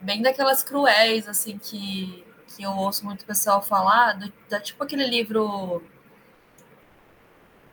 bem 0.00 0.22
daquelas 0.22 0.62
cruéis, 0.62 1.26
assim, 1.26 1.58
que, 1.58 2.24
que 2.54 2.62
eu 2.62 2.70
ouço 2.70 3.04
muito 3.04 3.26
pessoal 3.26 3.60
falar, 3.60 4.12
do, 4.12 4.32
da, 4.48 4.60
tipo 4.60 4.84
aquele 4.84 5.08
livro. 5.08 5.82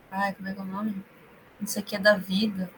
Ai, 0.09 0.33
como 0.33 0.47
é 0.49 0.53
que 0.53 0.59
é 0.59 0.63
o 0.63 0.65
nome? 0.65 1.05
Isso 1.61 1.77
aqui 1.77 1.95
é 1.95 1.99
da 1.99 2.15
vida. 2.17 2.71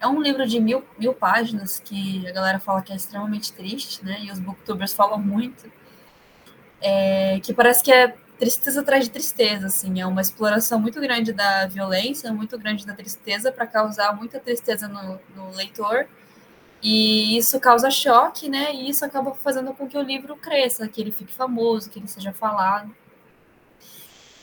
É 0.00 0.08
um 0.08 0.20
livro 0.20 0.44
de 0.44 0.58
mil, 0.60 0.84
mil 0.98 1.14
páginas 1.14 1.78
que 1.78 2.26
a 2.28 2.32
galera 2.32 2.58
fala 2.58 2.82
que 2.82 2.92
é 2.92 2.96
extremamente 2.96 3.52
triste, 3.52 4.04
né? 4.04 4.24
E 4.24 4.32
os 4.32 4.40
booktubers 4.40 4.92
falam 4.92 5.18
muito. 5.20 5.70
É, 6.80 7.40
que 7.40 7.54
parece 7.54 7.82
que 7.82 7.92
é 7.92 8.14
tristeza 8.38 8.80
atrás 8.80 9.04
de 9.04 9.10
tristeza, 9.10 9.66
assim. 9.66 10.00
É 10.00 10.06
uma 10.06 10.20
exploração 10.20 10.78
muito 10.78 11.00
grande 11.00 11.32
da 11.32 11.66
violência, 11.66 12.32
muito 12.32 12.58
grande 12.58 12.86
da 12.86 12.94
tristeza, 12.94 13.50
para 13.52 13.66
causar 13.66 14.14
muita 14.16 14.40
tristeza 14.40 14.88
no, 14.88 15.20
no 15.34 15.54
leitor. 15.56 16.06
E 16.82 17.38
isso 17.38 17.58
causa 17.60 17.90
choque, 17.90 18.48
né? 18.48 18.74
E 18.74 18.90
isso 18.90 19.04
acaba 19.04 19.34
fazendo 19.34 19.72
com 19.72 19.88
que 19.88 19.96
o 19.96 20.02
livro 20.02 20.36
cresça, 20.36 20.86
que 20.88 21.00
ele 21.00 21.12
fique 21.12 21.32
famoso, 21.32 21.88
que 21.90 21.98
ele 21.98 22.08
seja 22.08 22.32
falado. 22.32 22.94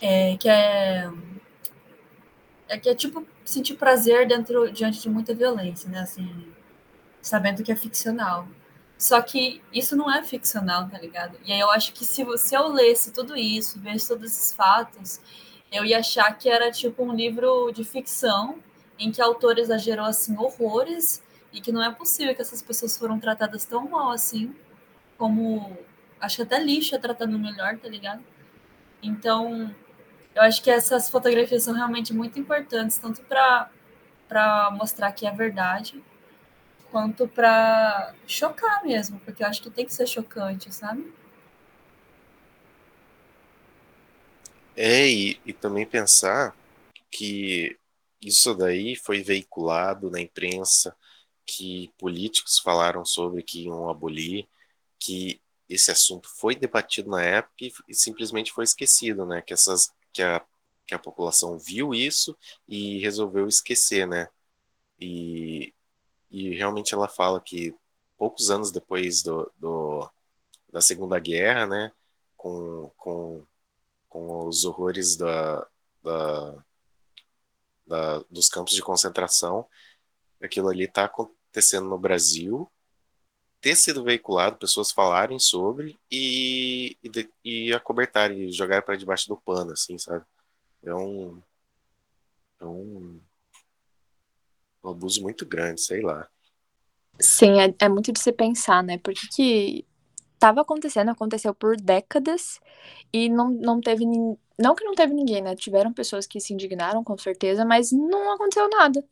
É, 0.01 0.35
que 0.37 0.49
é, 0.49 1.11
é 2.67 2.77
que 2.79 2.89
é 2.89 2.95
tipo 2.95 3.25
sentir 3.45 3.75
prazer 3.75 4.27
dentro 4.27 4.71
diante 4.71 4.99
de 5.01 5.09
muita 5.09 5.35
violência, 5.35 5.89
né? 5.89 5.99
Assim, 5.99 6.51
sabendo 7.21 7.63
que 7.63 7.71
é 7.71 7.75
ficcional. 7.75 8.47
Só 9.01 9.19
que 9.19 9.63
isso 9.73 9.95
não 9.95 10.13
é 10.13 10.21
ficcional, 10.21 10.87
tá 10.87 10.99
ligado? 10.99 11.35
E 11.43 11.51
aí 11.51 11.59
eu 11.59 11.71
acho 11.71 11.91
que 11.91 12.05
se, 12.05 12.23
se 12.37 12.53
eu 12.53 12.67
lesse 12.67 13.11
tudo 13.11 13.35
isso, 13.35 13.79
visse 13.79 14.07
todos 14.07 14.31
esses 14.31 14.53
fatos, 14.53 15.19
eu 15.71 15.83
ia 15.83 15.97
achar 15.97 16.31
que 16.37 16.47
era 16.47 16.69
tipo 16.69 17.03
um 17.03 17.11
livro 17.11 17.71
de 17.71 17.83
ficção 17.83 18.59
em 18.99 19.11
que 19.11 19.19
a 19.19 19.25
autora 19.25 19.59
exagerou 19.59 20.05
assim 20.05 20.37
horrores 20.37 21.23
e 21.51 21.59
que 21.59 21.71
não 21.71 21.83
é 21.83 21.91
possível 21.91 22.35
que 22.35 22.43
essas 22.43 22.61
pessoas 22.61 22.95
foram 22.95 23.19
tratadas 23.19 23.65
tão 23.65 23.89
mal 23.89 24.11
assim, 24.11 24.55
como 25.17 25.75
acho 26.19 26.35
que 26.35 26.43
até 26.43 26.59
lixo 26.63 26.93
é 26.93 26.99
tratado 26.99 27.39
melhor, 27.39 27.79
tá 27.79 27.89
ligado? 27.89 28.23
Então, 29.01 29.75
eu 30.35 30.43
acho 30.43 30.61
que 30.61 30.69
essas 30.69 31.09
fotografias 31.09 31.63
são 31.63 31.73
realmente 31.73 32.13
muito 32.13 32.37
importantes, 32.37 32.99
tanto 32.99 33.23
para 33.23 34.69
mostrar 34.77 35.11
que 35.11 35.25
é 35.25 35.31
verdade, 35.31 36.03
quanto 36.91 37.27
para 37.27 38.13
chocar 38.27 38.83
mesmo, 38.83 39.19
porque 39.21 39.43
eu 39.43 39.47
acho 39.47 39.61
que 39.61 39.69
tem 39.71 39.85
que 39.85 39.93
ser 39.93 40.07
chocante, 40.07 40.73
sabe? 40.73 41.11
É, 44.75 45.07
e, 45.09 45.39
e 45.45 45.53
também 45.53 45.85
pensar 45.85 46.55
que 47.11 47.77
isso 48.21 48.53
daí 48.55 48.95
foi 48.95 49.23
veiculado 49.23 50.09
na 50.09 50.19
imprensa, 50.21 50.95
que 51.45 51.91
políticos 51.97 52.59
falaram 52.59 53.05
sobre 53.05 53.43
que 53.43 53.63
iam 53.65 53.89
abolir, 53.89 54.47
que 54.99 55.41
esse 55.69 55.91
assunto 55.91 56.29
foi 56.29 56.55
debatido 56.55 57.09
na 57.09 57.23
época 57.23 57.55
e, 57.65 57.73
e 57.89 57.95
simplesmente 57.95 58.51
foi 58.51 58.63
esquecido, 58.65 59.25
né? 59.25 59.41
Que 59.41 59.53
essas 59.53 59.91
que 60.13 60.21
a, 60.23 60.45
que 60.85 60.93
a 60.95 60.99
população 60.99 61.57
viu 61.57 61.93
isso 61.93 62.37
e 62.67 62.99
resolveu 62.99 63.47
esquecer, 63.47 64.07
né? 64.07 64.29
E, 64.99 65.73
e 66.31 66.55
realmente 66.55 66.93
ela 66.93 67.07
fala 67.07 67.41
que 67.41 67.75
poucos 68.17 68.49
anos 68.49 68.71
depois 68.71 69.21
do, 69.21 69.51
do 69.57 70.09
da 70.71 70.81
Segunda 70.81 71.19
Guerra, 71.19 71.67
né? 71.67 71.91
Com, 72.37 72.91
com, 72.97 73.45
com 74.09 74.47
os 74.47 74.63
horrores 74.65 75.15
da, 75.15 75.67
da, 76.01 76.63
da, 77.85 78.19
dos 78.29 78.49
campos 78.49 78.73
de 78.73 78.81
concentração, 78.81 79.67
aquilo 80.41 80.69
ali 80.69 80.85
está 80.85 81.05
acontecendo 81.05 81.89
no 81.89 81.99
Brasil, 81.99 82.71
ter 83.59 83.75
sido 83.75 84.03
veiculado, 84.03 84.57
pessoas 84.57 84.91
falarem 84.91 85.37
sobre 85.37 85.99
e, 86.09 86.97
e, 87.03 87.29
e 87.43 87.73
acobertar 87.73 88.31
e 88.31 88.51
jogar 88.51 88.81
para 88.81 88.95
debaixo 88.95 89.27
do 89.27 89.37
pano, 89.37 89.71
assim, 89.73 89.97
sabe? 89.97 90.25
É 90.83 90.95
um, 90.95 91.41
é 92.59 92.65
um, 92.65 93.21
um 94.83 94.89
abuso 94.89 95.21
muito 95.21 95.45
grande, 95.45 95.81
sei 95.81 96.01
lá. 96.01 96.27
Sim, 97.19 97.59
é, 97.59 97.73
é 97.79 97.89
muito 97.89 98.11
de 98.11 98.19
se 98.19 98.31
pensar, 98.31 98.83
né? 98.83 98.97
Porque 98.97 99.27
que 99.35 99.85
tava 100.39 100.61
acontecendo, 100.61 101.11
aconteceu 101.11 101.53
por 101.53 101.77
décadas 101.77 102.59
e 103.13 103.29
não, 103.29 103.51
não 103.51 103.79
teve 103.79 104.05
ninguém. 104.05 104.37
Não 104.57 104.75
que 104.75 104.83
não 104.83 104.93
teve 104.93 105.13
ninguém, 105.13 105.41
né? 105.41 105.55
Tiveram 105.55 105.91
pessoas 105.93 106.27
que 106.27 106.39
se 106.39 106.53
indignaram, 106.53 107.03
com 107.03 107.17
certeza, 107.17 107.65
mas 107.65 107.91
não 107.91 108.33
aconteceu 108.33 108.69
nada. 108.69 109.03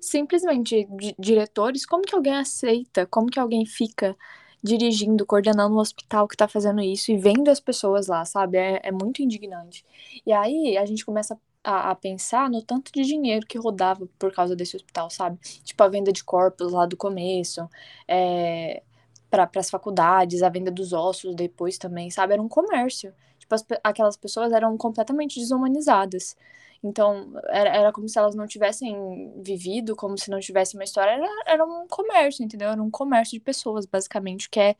Simplesmente, 0.00 0.86
diretores, 1.18 1.84
como 1.84 2.04
que 2.04 2.14
alguém 2.14 2.36
aceita? 2.36 3.06
Como 3.06 3.28
que 3.28 3.38
alguém 3.40 3.66
fica 3.66 4.16
dirigindo, 4.62 5.24
coordenando 5.24 5.74
um 5.74 5.78
hospital 5.78 6.26
que 6.26 6.36
tá 6.36 6.48
fazendo 6.48 6.80
isso 6.80 7.12
e 7.12 7.16
vendo 7.16 7.48
as 7.48 7.60
pessoas 7.60 8.06
lá, 8.08 8.24
sabe? 8.24 8.58
É, 8.58 8.80
é 8.84 8.92
muito 8.92 9.22
indignante. 9.22 9.84
E 10.24 10.32
aí 10.32 10.76
a 10.76 10.84
gente 10.86 11.04
começa 11.04 11.34
a, 11.34 11.38
a, 11.66 11.94
pensar 11.94 12.48
no 12.48 12.62
tanto 12.62 12.92
de 12.92 13.02
dinheiro 13.02 13.46
que 13.46 13.58
rodava 13.58 14.06
por 14.18 14.32
causa 14.32 14.54
desse 14.54 14.76
hospital, 14.76 15.10
sabe? 15.10 15.38
Tipo, 15.64 15.82
a 15.82 15.88
venda 15.88 16.12
de 16.12 16.22
corpos 16.22 16.72
lá 16.72 16.86
do 16.86 16.96
começo, 16.96 17.68
é, 18.06 18.82
para 19.30 19.50
as 19.56 19.68
faculdades, 19.68 20.42
a 20.42 20.48
venda 20.48 20.70
dos 20.70 20.92
ossos 20.92 21.34
depois 21.34 21.76
também, 21.78 22.10
sabe? 22.10 22.34
Era 22.34 22.42
um 22.42 22.48
comércio. 22.48 23.12
Tipo, 23.38 23.54
as, 23.54 23.64
aquelas 23.82 24.16
pessoas 24.16 24.52
eram 24.52 24.76
completamente 24.76 25.40
desumanizadas. 25.40 26.36
Então, 26.82 27.32
era, 27.48 27.70
era 27.70 27.92
como 27.92 28.08
se 28.08 28.18
elas 28.18 28.34
não 28.34 28.46
tivessem 28.46 29.32
vivido, 29.42 29.96
como 29.96 30.16
se 30.18 30.30
não 30.30 30.38
tivesse 30.40 30.74
uma 30.76 30.84
história. 30.84 31.12
Era, 31.12 31.28
era 31.46 31.64
um 31.64 31.86
comércio, 31.88 32.44
entendeu? 32.44 32.70
Era 32.70 32.82
um 32.82 32.90
comércio 32.90 33.32
de 33.38 33.40
pessoas, 33.40 33.86
basicamente, 33.86 34.48
que 34.48 34.60
é 34.60 34.76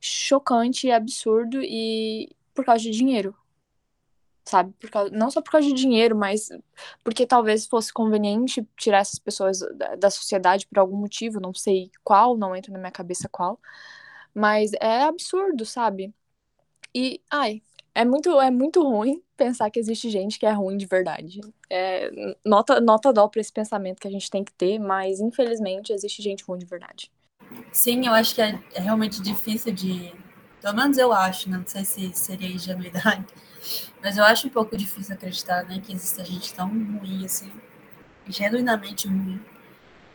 chocante 0.00 0.90
absurdo 0.90 1.60
e 1.62 2.30
por 2.54 2.64
causa 2.64 2.82
de 2.82 2.90
dinheiro. 2.90 3.34
Sabe? 4.50 4.72
Por 4.80 4.90
causa, 4.90 5.10
não 5.12 5.30
só 5.30 5.40
por 5.42 5.52
causa 5.52 5.68
de 5.68 5.74
dinheiro, 5.74 6.16
mas 6.16 6.48
porque 7.04 7.26
talvez 7.26 7.66
fosse 7.66 7.92
conveniente 7.92 8.66
tirar 8.76 8.98
essas 9.00 9.18
pessoas 9.18 9.60
da, 9.76 9.94
da 9.96 10.10
sociedade 10.10 10.66
por 10.66 10.78
algum 10.80 10.96
motivo, 10.96 11.40
não 11.40 11.54
sei 11.54 11.90
qual, 12.02 12.36
não 12.36 12.56
entra 12.56 12.72
na 12.72 12.78
minha 12.80 12.90
cabeça 12.92 13.28
qual. 13.28 13.60
Mas 14.34 14.72
é 14.80 15.02
absurdo, 15.04 15.64
sabe? 15.66 16.14
E, 16.94 17.22
ai, 17.30 17.62
É 17.94 18.04
muito, 18.04 18.40
é 18.40 18.50
muito 18.50 18.82
ruim 18.82 19.22
pensar 19.36 19.70
que 19.70 19.78
existe 19.80 20.10
gente 20.10 20.38
que 20.38 20.46
é 20.46 20.52
ruim 20.52 20.76
de 20.76 20.86
verdade. 20.86 21.40
É, 21.70 22.10
nota, 22.44 22.80
nota 22.80 23.12
dó 23.12 23.28
para 23.28 23.40
esse 23.40 23.52
pensamento 23.52 24.00
que 24.00 24.08
a 24.08 24.10
gente 24.10 24.30
tem 24.30 24.44
que 24.44 24.52
ter, 24.54 24.78
mas 24.78 25.20
infelizmente 25.20 25.92
existe 25.92 26.22
gente 26.22 26.44
ruim 26.44 26.58
de 26.58 26.66
verdade. 26.66 27.10
Sim, 27.72 28.06
eu 28.06 28.12
acho 28.12 28.34
que 28.34 28.42
é, 28.42 28.62
é 28.74 28.80
realmente 28.80 29.20
difícil 29.22 29.72
de. 29.72 30.12
Pelo 30.60 30.76
menos 30.76 30.98
eu 30.98 31.12
acho, 31.12 31.48
né? 31.50 31.58
não 31.58 31.66
sei 31.66 31.84
se 31.84 32.12
seria 32.14 32.48
ingenuidade, 32.48 33.26
mas 34.02 34.16
eu 34.16 34.24
acho 34.24 34.46
um 34.46 34.50
pouco 34.50 34.76
difícil 34.76 35.14
acreditar 35.14 35.64
né, 35.64 35.80
que 35.84 35.92
exista 35.92 36.24
gente 36.24 36.52
tão 36.54 36.68
ruim 36.68 37.24
assim, 37.24 37.50
genuinamente 38.28 39.08
ruim. 39.08 39.40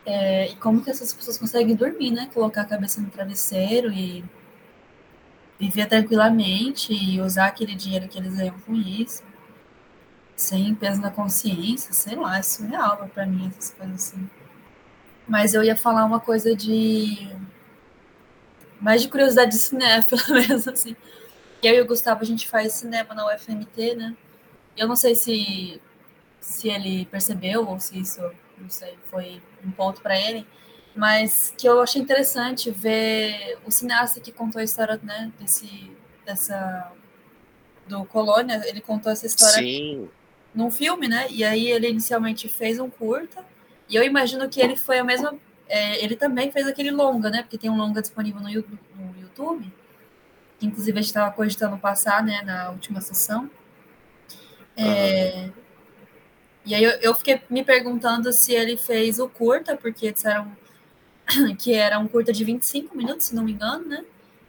É, 0.06 0.50
e 0.52 0.56
como 0.58 0.84
que 0.84 0.90
essas 0.92 1.12
pessoas 1.14 1.38
conseguem 1.38 1.76
dormir, 1.76 2.12
né? 2.12 2.30
Colocar 2.34 2.62
a 2.62 2.66
cabeça 2.66 3.02
no 3.02 3.10
travesseiro 3.10 3.92
e 3.92 4.24
viver 5.60 5.88
tranquilamente 5.88 6.94
e 6.94 7.20
usar 7.22 7.48
aquele 7.48 7.76
dinheiro 7.76 8.08
que 8.08 8.18
eles 8.18 8.36
ganham 8.36 8.60
com 8.60 8.76
isso, 8.76 9.24
sem 10.36 10.76
peso 10.76 11.02
na 11.02 11.10
consciência, 11.10 11.94
sei 11.94 12.16
lá, 12.16 12.38
é 12.38 12.42
surreal 12.42 13.10
para 13.14 13.26
mim 13.26 13.48
essas 13.48 13.72
coisas 13.74 13.96
assim. 13.96 14.30
Mas 15.28 15.54
eu 15.54 15.64
ia 15.64 15.76
falar 15.76 16.06
uma 16.06 16.20
coisa 16.20 16.56
de. 16.56 17.28
mais 18.80 19.02
de 19.02 19.08
curiosidade 19.08 19.52
de 19.52 19.58
cinéfila 19.58 20.22
mesmo, 20.30 20.72
assim. 20.72 20.96
Eu 21.66 21.76
e 21.76 21.82
o 21.82 21.88
Gustavo, 21.88 22.22
a 22.22 22.26
gente 22.26 22.48
faz 22.48 22.74
cinema 22.74 23.16
na 23.16 23.26
UFMT, 23.34 23.96
né? 23.96 24.16
Eu 24.78 24.88
não 24.88 24.96
sei 24.96 25.16
se, 25.16 25.82
se 26.40 26.70
ele 26.70 27.06
percebeu 27.06 27.68
ou 27.68 27.80
se 27.80 28.00
isso, 28.00 28.22
não 28.58 28.70
sei, 28.70 28.96
foi 29.10 29.42
um 29.66 29.72
ponto 29.72 30.02
para 30.02 30.20
ele, 30.20 30.46
mas 30.96 31.54
que 31.58 31.68
eu 31.68 31.82
achei 31.82 32.02
interessante 32.02 32.70
ver 32.70 33.58
o 33.66 33.72
cineasta 33.72 34.20
que 34.20 34.32
contou 34.32 34.62
a 34.62 34.64
história, 34.64 35.00
né, 35.02 35.32
desse, 35.40 35.92
dessa, 36.26 36.92
do 37.88 38.06
Colônia, 38.06 38.62
ele 38.66 38.80
contou 38.80 39.12
essa 39.12 39.26
história 39.26 39.56
Sim. 39.56 40.10
num 40.54 40.70
filme, 40.70 41.08
né, 41.08 41.28
e 41.32 41.44
aí 41.44 41.68
ele 41.72 41.90
inicialmente 41.90 42.48
fez 42.48 42.80
um 42.80 42.90
curta, 42.90 43.44
e 43.90 43.96
eu 43.96 44.04
imagino 44.04 44.48
que 44.48 44.62
ele 44.62 44.76
foi 44.76 45.00
a 45.00 45.04
mesma, 45.04 45.36
é, 45.68 46.04
ele 46.04 46.16
também 46.16 46.52
fez 46.52 46.68
aquele 46.68 46.92
longa, 46.92 47.30
né, 47.30 47.42
porque 47.42 47.58
tem 47.58 47.70
um 47.70 47.78
longa 47.78 48.02
disponível 48.02 48.42
no, 48.42 48.50
no 48.50 49.20
YouTube, 49.20 49.74
que 50.60 50.66
inclusive 50.66 50.98
a 50.98 51.02
gente 51.02 51.10
estava 51.10 51.32
cogitando 51.32 51.78
passar, 51.78 52.24
né, 52.24 52.42
na 52.44 52.70
última 52.70 53.02
sessão, 53.02 53.50
é, 54.78 55.46
uhum. 55.46 55.66
E 56.66 56.74
aí 56.74 56.84
eu, 56.84 56.92
eu, 56.94 57.16
fiquei 57.16 57.42
me 57.50 57.64
perguntando 57.64 58.34
se 58.34 58.52
ele 58.54 58.76
fez 58.76 59.20
o 59.20 59.30
curta, 59.30 59.78
porque 59.78 60.12
disseram 60.12 60.52
que 61.60 61.74
era 61.74 62.00
um 62.00 62.08
curta 62.08 62.34
de 62.34 62.44
25 62.44 62.98
minutos, 62.98 63.28
se 63.28 63.36
não 63.36 63.44
me 63.44 63.54
engano, 63.54 63.86
né? 63.86 64.04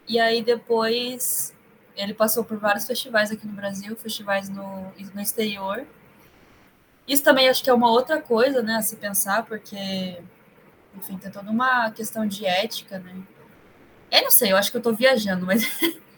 E 0.08 0.18
aí 0.18 0.42
depois 0.42 1.54
ele 1.94 2.14
passou 2.14 2.44
por 2.44 2.58
vários 2.58 2.86
festivais 2.86 3.30
aqui 3.30 3.46
no 3.46 3.52
Brasil, 3.52 3.94
festivais 3.96 4.48
no, 4.48 4.92
no 5.14 5.20
exterior. 5.20 5.86
Isso 7.06 7.22
também 7.22 7.48
acho 7.48 7.62
que 7.62 7.70
é 7.70 7.74
uma 7.74 7.90
outra 7.90 8.20
coisa, 8.20 8.62
né, 8.62 8.76
a 8.76 8.82
se 8.82 8.96
pensar, 8.96 9.44
porque, 9.44 10.18
enfim, 10.96 11.16
tem 11.18 11.30
toda 11.30 11.50
uma 11.50 11.90
questão 11.90 12.26
de 12.26 12.44
ética, 12.46 12.98
né? 12.98 13.14
Eu 14.10 14.22
não 14.22 14.30
sei, 14.30 14.52
eu 14.52 14.56
acho 14.56 14.70
que 14.70 14.76
eu 14.76 14.82
tô 14.82 14.92
viajando, 14.92 15.44
mas 15.46 15.64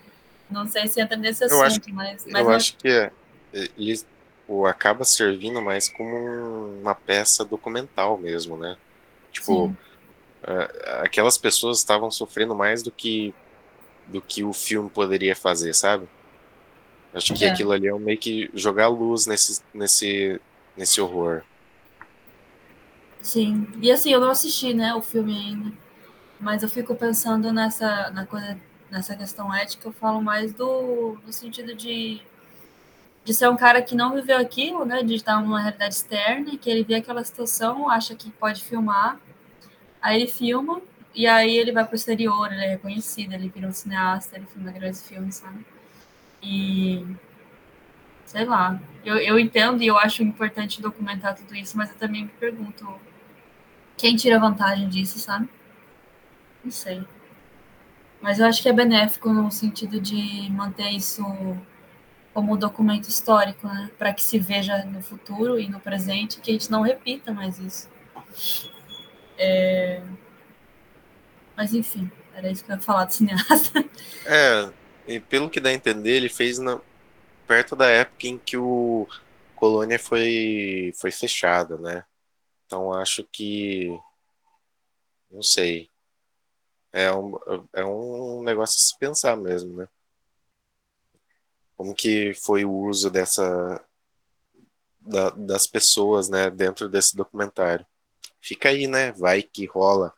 não 0.51 0.67
sei 0.67 0.87
se 0.89 1.01
entra 1.01 1.17
nesse 1.17 1.45
assunto, 1.45 1.59
eu 1.59 1.65
acho, 1.65 1.81
mas, 1.93 2.27
mas. 2.27 2.47
Eu 2.47 2.51
acho 2.51 2.77
que 2.77 2.89
é, 2.89 3.11
ele 3.53 3.97
tipo, 4.49 4.67
acaba 4.67 5.05
servindo 5.05 5.61
mais 5.61 5.89
como 5.89 6.79
uma 6.81 6.95
peça 6.95 7.45
documental 7.45 8.17
mesmo, 8.17 8.57
né? 8.57 8.77
Tipo, 9.31 9.67
uh, 9.67 9.75
aquelas 11.03 11.37
pessoas 11.37 11.79
estavam 11.79 12.11
sofrendo 12.11 12.55
mais 12.55 12.83
do 12.83 12.91
que 12.91 13.35
do 14.07 14.23
que 14.23 14.43
o 14.43 14.55
filme 14.55 14.89
poderia 14.89 15.37
fazer, 15.37 15.75
sabe? 15.75 16.09
Acho 17.13 17.35
que 17.35 17.45
é. 17.45 17.51
aquilo 17.51 17.73
ali 17.73 17.89
é 17.89 17.99
meio 17.99 18.17
que 18.17 18.51
jogar 18.55 18.89
luz 18.89 19.27
nesse, 19.27 19.61
nesse, 19.73 20.41
nesse 20.75 20.99
horror. 20.99 21.43
Sim, 23.21 23.67
e 23.83 23.93
assim, 23.93 24.11
eu 24.11 24.21
não 24.21 24.31
assisti, 24.31 24.73
né, 24.73 24.95
o 24.95 25.03
filme 25.03 25.37
ainda, 25.37 25.73
mas 26.41 26.63
eu 26.63 26.69
fico 26.69 26.95
pensando 26.95 27.53
nessa, 27.53 28.11
na 28.11 28.27
coisa, 28.27 28.59
nessa 28.91 29.17
questão 29.17 29.55
ética, 29.55 29.89
eu 29.89 29.93
falo 29.93 30.21
mais 30.23 30.53
do, 30.53 31.17
do 31.25 31.33
sentido 31.33 31.75
de 31.75 32.23
de 33.29 33.35
ser 33.35 33.47
um 33.51 33.57
cara 33.57 33.83
que 33.83 33.95
não 33.95 34.15
viveu 34.15 34.39
aquilo, 34.39 34.87
né, 34.87 35.03
de 35.03 35.15
estar 35.15 35.39
numa 35.43 35.61
realidade 35.61 35.95
externa, 35.95 36.57
que 36.57 36.71
ele 36.71 36.83
vê 36.83 36.95
aquela 36.95 37.23
situação, 37.23 37.91
acha 37.91 38.15
que 38.15 38.31
pode 38.31 38.65
filmar, 38.65 39.21
aí 40.01 40.17
ele 40.17 40.31
filma, 40.31 40.81
e 41.15 41.27
aí 41.27 41.59
ele 41.59 41.71
vai 41.71 41.85
para 41.85 41.93
o 41.93 41.97
exterior, 41.97 42.51
ele 42.51 42.65
é 42.65 42.71
reconhecido, 42.71 43.35
ele 43.35 43.51
vira 43.55 43.69
um 43.69 43.73
cineasta, 43.73 44.37
ele 44.37 44.47
filma 44.47 44.73
grandes 44.73 45.07
filmes, 45.07 45.37
sabe? 45.37 45.67
E 46.43 47.05
sei 48.25 48.47
lá, 48.47 48.81
eu, 49.05 49.19
eu 49.19 49.39
entendo 49.39 49.83
e 49.83 49.87
eu 49.87 49.99
acho 49.99 50.23
importante 50.23 50.81
documentar 50.81 51.35
tudo 51.35 51.55
isso, 51.55 51.77
mas 51.77 51.91
eu 51.91 51.97
também 51.97 52.23
me 52.23 52.31
pergunto 52.31 52.87
quem 53.95 54.17
tira 54.17 54.39
vantagem 54.39 54.89
disso, 54.89 55.19
sabe? 55.19 55.51
Não 56.65 56.71
sei. 56.71 57.05
Mas 58.21 58.39
eu 58.39 58.47
acho 58.47 58.63
que 58.63 58.69
é 58.69 58.73
benéfico 58.73 59.29
no 59.29 59.51
sentido 59.51 60.01
de 60.01 60.51
manter 60.51 60.91
isso 60.91 61.23
como 62.35 62.57
documento 62.57 63.09
histórico, 63.09 63.67
né? 63.67 63.91
Para 63.99 64.13
que 64.13 64.23
se 64.23 64.39
veja 64.39 64.85
no 64.85 65.03
futuro 65.03 65.59
e 65.59 65.69
no 65.69 65.81
presente 65.81 66.41
que 66.41 66.51
a 66.51 66.53
gente 66.53 66.71
não 66.71 66.83
repita 66.83 67.33
mais 67.33 67.59
isso. 67.59 67.89
É... 69.37 70.03
Mas 71.57 71.75
enfim, 71.75 72.11
era 72.35 72.51
isso 72.51 72.65
que 72.65 72.71
eu 72.71 72.77
ia 72.77 72.83
falar 72.83 73.05
do 73.05 73.13
cineasta. 73.13 73.85
É, 74.31 74.71
e 75.07 75.19
pelo 75.21 75.49
que 75.49 75.59
dá 75.59 75.71
a 75.71 75.73
entender, 75.73 76.11
ele 76.11 76.29
fez 76.29 76.59
na... 76.59 76.79
perto 77.47 77.75
da 77.75 77.89
época 77.89 78.27
em 78.27 78.37
que 78.37 78.59
o 78.59 79.09
Colônia 79.55 79.99
foi, 79.99 80.93
foi 81.01 81.11
fechada, 81.11 81.79
né? 81.79 82.05
Então 82.67 82.93
acho 82.93 83.25
que. 83.33 83.99
Não 85.31 85.43
sei. 85.43 85.91
É 86.93 87.13
um, 87.13 87.39
é 87.73 87.85
um 87.85 88.43
negócio 88.43 88.77
a 88.77 88.81
se 88.81 88.99
pensar 88.99 89.37
mesmo, 89.37 89.77
né? 89.77 89.89
como 91.79 91.95
que 91.95 92.35
foi 92.35 92.65
o 92.65 92.73
uso 92.73 93.09
dessa 93.09 93.81
da, 95.01 95.31
das 95.31 95.67
pessoas, 95.67 96.29
né, 96.29 96.51
dentro 96.51 96.89
desse 96.89 97.17
documentário. 97.17 97.87
Fica 98.41 98.69
aí, 98.71 98.89
né, 98.89 99.13
vai 99.13 99.43
que 99.43 99.65
rola 99.65 100.13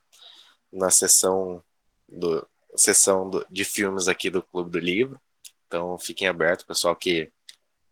na 0.72 0.90
sessão 0.90 1.62
do 2.08 2.46
sessão 2.76 3.28
do, 3.28 3.46
de 3.50 3.64
filmes 3.64 4.08
aqui 4.08 4.30
do 4.30 4.42
Clube 4.42 4.70
do 4.70 4.78
Livro. 4.78 5.20
Então 5.66 5.98
fiquem 5.98 6.26
abertos, 6.28 6.64
pessoal 6.64 6.96
que 6.96 7.30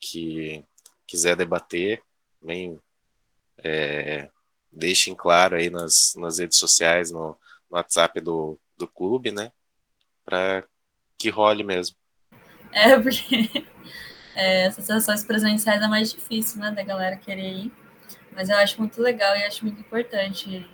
que 0.00 0.64
quiser 1.06 1.36
debater, 1.36 2.02
também 2.40 2.80
é, 3.58 4.30
deixem 4.72 5.14
claro 5.14 5.56
aí 5.56 5.70
nas, 5.70 6.14
nas 6.16 6.38
redes 6.38 6.58
sociais, 6.58 7.10
no, 7.10 7.30
no 7.70 7.76
WhatsApp 7.76 8.20
do, 8.20 8.58
do 8.78 8.88
clube, 8.88 9.30
né, 9.30 9.52
para 10.24 10.64
que 11.18 11.28
role 11.28 11.64
mesmo. 11.64 11.96
É, 12.72 12.98
porque 12.98 13.50
é, 14.34 14.66
essas 14.66 14.84
sessões 14.84 15.24
presenciais 15.24 15.82
é 15.82 15.88
mais 15.88 16.12
difícil, 16.12 16.60
né, 16.60 16.70
da 16.70 16.82
galera 16.82 17.16
querer 17.16 17.52
ir. 17.52 17.72
Mas 18.32 18.48
eu 18.48 18.56
acho 18.56 18.78
muito 18.78 19.02
legal 19.02 19.36
e 19.36 19.44
acho 19.44 19.64
muito 19.64 19.80
importante, 19.80 20.64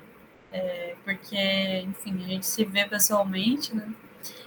é, 0.53 0.97
porque, 1.03 1.81
enfim, 1.87 2.23
a 2.23 2.29
gente 2.29 2.47
se 2.47 2.65
vê 2.65 2.85
pessoalmente, 2.85 3.75
né? 3.75 3.93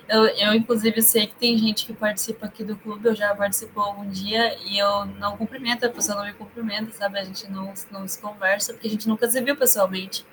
Eu, 0.07 0.25
eu, 0.25 0.53
inclusive, 0.53 1.01
sei 1.01 1.27
que 1.27 1.35
tem 1.35 1.57
gente 1.57 1.85
que 1.85 1.93
participa 1.93 2.45
aqui 2.45 2.63
do 2.63 2.77
clube, 2.77 3.09
eu 3.09 3.15
já 3.15 3.35
participou 3.35 3.83
algum 3.83 4.09
dia 4.09 4.57
e 4.63 4.77
eu 4.77 5.05
não 5.05 5.35
cumprimento, 5.35 5.85
a 5.85 5.89
pessoa 5.89 6.17
não 6.17 6.25
me 6.25 6.33
cumprimenta, 6.33 6.91
sabe? 6.93 7.19
A 7.19 7.25
gente 7.25 7.49
não, 7.51 7.73
não 7.91 8.07
se 8.07 8.21
conversa, 8.21 8.71
porque 8.71 8.87
a 8.87 8.91
gente 8.91 9.07
nunca 9.07 9.29
se 9.29 9.41
viu 9.41 9.57
pessoalmente. 9.57 10.25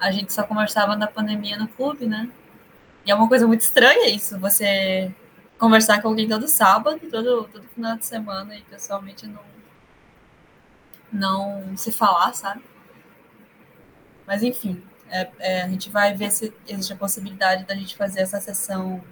A 0.00 0.10
gente 0.10 0.32
só 0.32 0.42
conversava 0.42 0.96
na 0.96 1.06
pandemia 1.06 1.56
no 1.56 1.68
clube, 1.68 2.06
né? 2.06 2.28
E 3.06 3.10
é 3.10 3.14
uma 3.14 3.28
coisa 3.28 3.46
muito 3.46 3.60
estranha 3.60 4.10
isso, 4.10 4.36
você 4.40 5.14
conversar 5.56 6.02
com 6.02 6.08
alguém 6.08 6.28
todo 6.28 6.48
sábado, 6.48 7.00
todo, 7.08 7.44
todo 7.44 7.68
final 7.68 7.96
de 7.96 8.04
semana 8.04 8.56
e 8.56 8.62
pessoalmente 8.62 9.26
não, 9.28 9.44
não 11.12 11.76
se 11.76 11.92
falar, 11.92 12.34
sabe? 12.34 12.62
Mas 14.26 14.42
enfim, 14.42 14.82
é, 15.08 15.30
é, 15.38 15.62
a 15.62 15.68
gente 15.68 15.88
vai 15.88 16.14
ver 16.14 16.32
se 16.32 16.52
existe 16.66 16.92
a 16.92 16.96
possibilidade 16.96 17.64
da 17.64 17.76
gente 17.76 17.96
fazer 17.96 18.22
essa 18.22 18.40
sessão. 18.40 19.02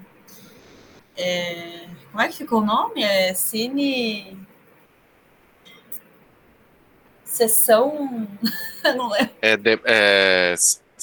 É, 1.16 1.86
como 2.10 2.20
é 2.20 2.28
que 2.28 2.38
ficou 2.38 2.60
o 2.60 2.64
nome? 2.64 3.02
É 3.04 3.32
Cine. 3.32 4.36
Sessão. 7.24 8.28
não 8.96 9.08
lembro. 9.08 9.34
É, 9.40 9.56
de, 9.56 9.80
é, 9.84 10.54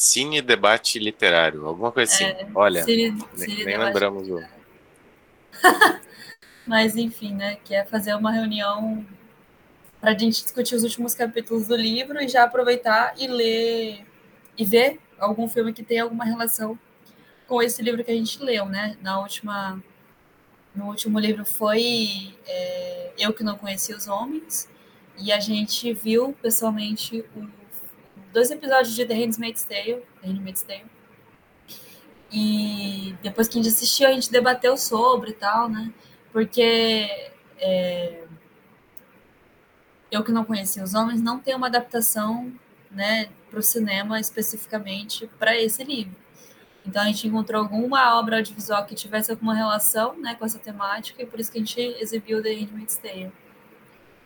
Cine 0.02 0.42
Debate 0.42 0.98
Literário, 0.98 1.68
alguma 1.68 1.92
coisa 1.92 2.12
assim. 2.12 2.24
É, 2.24 2.48
Olha, 2.56 2.84
cine, 2.84 3.24
nem, 3.38 3.66
nem 3.66 3.78
lembramos 3.78 4.28
o. 4.28 4.42
Mas 6.66 6.98
enfim, 6.98 7.36
né? 7.36 7.58
Que 7.64 7.76
é 7.76 7.86
fazer 7.86 8.16
uma 8.16 8.32
reunião 8.32 9.06
para 10.00 10.10
a 10.10 10.18
gente 10.18 10.42
discutir 10.42 10.74
os 10.74 10.82
últimos 10.82 11.14
capítulos 11.14 11.68
do 11.68 11.76
livro 11.76 12.20
e 12.20 12.28
já 12.28 12.46
aproveitar 12.46 13.14
e 13.16 13.28
ler 13.28 14.04
e 14.58 14.66
ver 14.66 15.00
algum 15.20 15.48
filme 15.48 15.72
que 15.72 15.84
tenha 15.84 16.02
alguma 16.02 16.26
relação 16.26 16.80
com 17.48 17.62
esse 17.62 17.84
livro 17.84 18.04
que 18.04 18.10
a 18.10 18.16
gente 18.16 18.42
leu, 18.42 18.66
né? 18.66 18.98
Na 19.04 19.20
última 19.20 19.80
no 20.74 20.88
último 20.88 21.20
livro 21.20 21.46
foi 21.46 22.36
é, 22.48 23.14
Eu 23.20 23.34
que 23.34 23.44
não 23.44 23.56
conhecia 23.56 23.96
os 23.96 24.08
homens, 24.08 24.68
e 25.16 25.32
a 25.32 25.40
gente 25.40 25.94
viu 25.94 26.36
pessoalmente 26.42 27.24
o, 27.36 27.61
dois 28.34 28.52
episódios 28.52 28.96
de 28.96 29.06
The 29.06 29.14
Handmaid's 29.14 29.64
Tale, 29.64 30.04
The 30.22 30.28
Handmaid's 30.28 30.64
Tale. 30.64 30.86
E 32.32 33.16
depois 33.22 33.48
que 33.48 33.60
a 33.60 33.62
gente 33.62 33.74
assistiu, 33.74 34.08
a 34.08 34.12
gente 34.14 34.32
debateu 34.32 34.78
sobre 34.78 35.32
e 35.32 35.34
tal, 35.34 35.70
né? 35.70 35.92
Porque 36.32 37.10
é, 37.60 38.24
Eu 40.10 40.24
que 40.24 40.32
não 40.32 40.44
conhecia 40.46 40.84
os 40.84 40.94
homens 40.94 41.22
não 41.22 41.40
tem 41.40 41.56
uma 41.56 41.68
adaptação 41.68 42.52
né, 42.90 43.30
para 43.50 43.60
o 43.60 43.64
cinema 43.64 44.20
especificamente 44.20 45.28
para 45.40 45.58
esse 45.58 45.84
livro. 45.84 46.16
Então 46.86 47.02
a 47.04 47.06
gente 47.06 47.28
encontrou 47.28 47.62
alguma 47.62 48.18
obra 48.20 48.38
audiovisual 48.38 48.86
que 48.86 48.96
tivesse 48.96 49.32
alguma 49.32 49.54
relação 49.54 50.18
né, 50.18 50.36
com 50.36 50.46
essa 50.46 50.60
temática 50.60 51.22
e 51.22 51.26
por 51.26 51.40
isso 51.40 51.52
que 51.52 51.60
a 51.60 51.62
gente 51.62 51.80
exibiu 51.80 52.42
The 52.42 52.54
Handmaid's 52.54 52.98
Tale. 52.98 53.32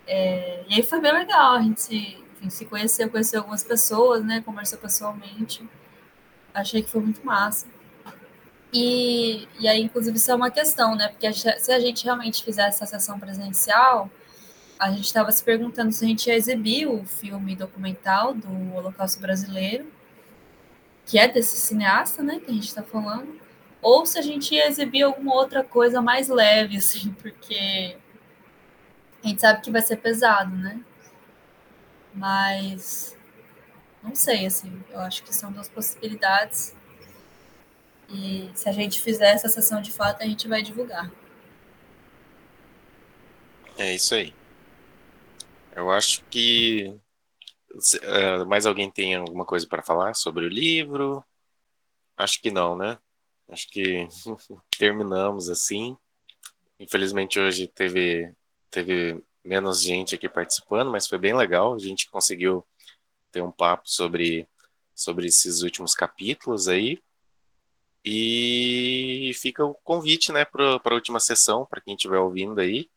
É, 0.08 0.64
e 0.70 0.76
aí 0.76 0.84
foi 0.84 1.02
bem 1.02 1.12
legal, 1.12 1.56
a 1.56 1.62
gente 1.62 2.24
enfim, 2.36 2.50
se 2.50 2.66
conheceu, 2.66 3.10
conheceu 3.10 3.40
algumas 3.40 3.64
pessoas, 3.64 4.24
né, 4.24 4.42
conversou 4.42 4.78
pessoalmente. 4.78 5.68
Achei 6.54 6.82
que 6.82 6.90
foi 6.90 7.02
muito 7.02 7.26
massa. 7.26 7.68
E, 8.74 9.48
e 9.60 9.68
aí, 9.68 9.82
inclusive, 9.82 10.18
isso 10.18 10.32
é 10.32 10.36
uma 10.36 10.52
questão, 10.52 10.96
né? 10.96 11.08
Porque 11.08 11.32
se 11.34 11.72
a 11.72 11.80
gente 11.80 12.04
realmente 12.04 12.44
fizesse 12.44 12.84
essa 12.84 12.86
sessão 12.86 13.20
presencial, 13.20 14.10
a 14.78 14.92
gente 14.92 15.06
estava 15.06 15.32
se 15.32 15.44
perguntando 15.44 15.92
se 15.92 16.04
a 16.04 16.08
gente 16.08 16.28
ia 16.28 16.36
exibir 16.36 16.88
o 16.88 17.06
filme 17.06 17.56
documental 17.56 18.34
do 18.34 18.76
Holocausto 18.76 19.22
Brasileiro, 19.22 19.90
que 21.06 21.18
é 21.18 21.28
desse 21.28 21.56
cineasta, 21.58 22.22
né, 22.22 22.40
que 22.40 22.52
a 22.52 22.54
gente 22.54 22.68
está 22.68 22.84
falando, 22.84 23.40
ou 23.82 24.06
se 24.06 24.18
a 24.18 24.22
gente 24.22 24.54
ia 24.54 24.68
exibir 24.68 25.04
alguma 25.04 25.36
outra 25.36 25.64
coisa 25.64 26.02
mais 26.02 26.28
leve, 26.28 26.78
assim, 26.78 27.14
porque 27.22 27.96
a 29.24 29.28
gente 29.28 29.40
sabe 29.40 29.62
que 29.62 29.72
vai 29.72 29.82
ser 29.82 29.98
pesado, 29.98 30.56
né? 30.56 30.80
Mas 32.16 33.16
não 34.02 34.16
sei, 34.16 34.46
assim, 34.46 34.84
eu 34.90 35.00
acho 35.00 35.24
que 35.24 35.36
são 35.36 35.52
duas 35.52 35.68
possibilidades. 35.68 36.76
E 38.08 38.50
se 38.54 38.70
a 38.70 38.72
gente 38.72 39.02
fizer 39.02 39.34
essa 39.34 39.50
sessão 39.50 39.82
de 39.82 39.92
fato, 39.92 40.22
a 40.22 40.26
gente 40.26 40.48
vai 40.48 40.62
divulgar. 40.62 41.12
É 43.78 43.94
isso 43.94 44.16
aí. 44.16 44.34
Eu 45.76 45.92
acho 45.92 46.24
que 46.26 46.96
uh, 47.74 48.46
mais 48.48 48.66
alguém 48.66 48.90
tem 48.90 49.16
alguma 49.16 49.44
coisa 49.44 49.68
para 49.68 49.84
falar 49.84 50.14
sobre 50.14 50.46
o 50.46 50.50
livro? 50.50 51.24
Acho 52.16 52.42
que 52.42 52.52
não, 52.52 52.78
né? 52.78 52.98
Acho 53.50 53.68
que 53.70 54.08
terminamos 54.78 55.50
assim. 55.50 55.98
Infelizmente 56.80 57.40
hoje 57.40 57.68
teve 57.68 58.32
teve 58.70 59.22
menos 59.46 59.82
gente 59.82 60.16
aqui 60.16 60.28
participando, 60.28 60.92
mas 60.92 61.08
foi 61.08 61.18
bem 61.18 61.36
legal. 61.36 61.74
A 61.74 61.80
gente 61.80 62.10
conseguiu 62.10 62.66
ter 63.32 63.42
um 63.42 63.52
papo 63.52 63.90
sobre, 63.90 64.48
sobre 64.94 65.28
esses 65.28 65.62
últimos 65.62 65.94
capítulos 65.94 66.68
aí. 66.68 67.02
E 68.04 69.32
fica 69.36 69.66
o 69.66 69.74
convite, 69.74 70.32
né, 70.32 70.46
para 70.46 70.80
a 70.84 70.94
última 70.94 71.20
sessão, 71.20 71.66
para 71.66 71.82
quem 71.82 71.96
estiver 71.96 72.20
ouvindo 72.20 72.62
aí, 72.62 72.88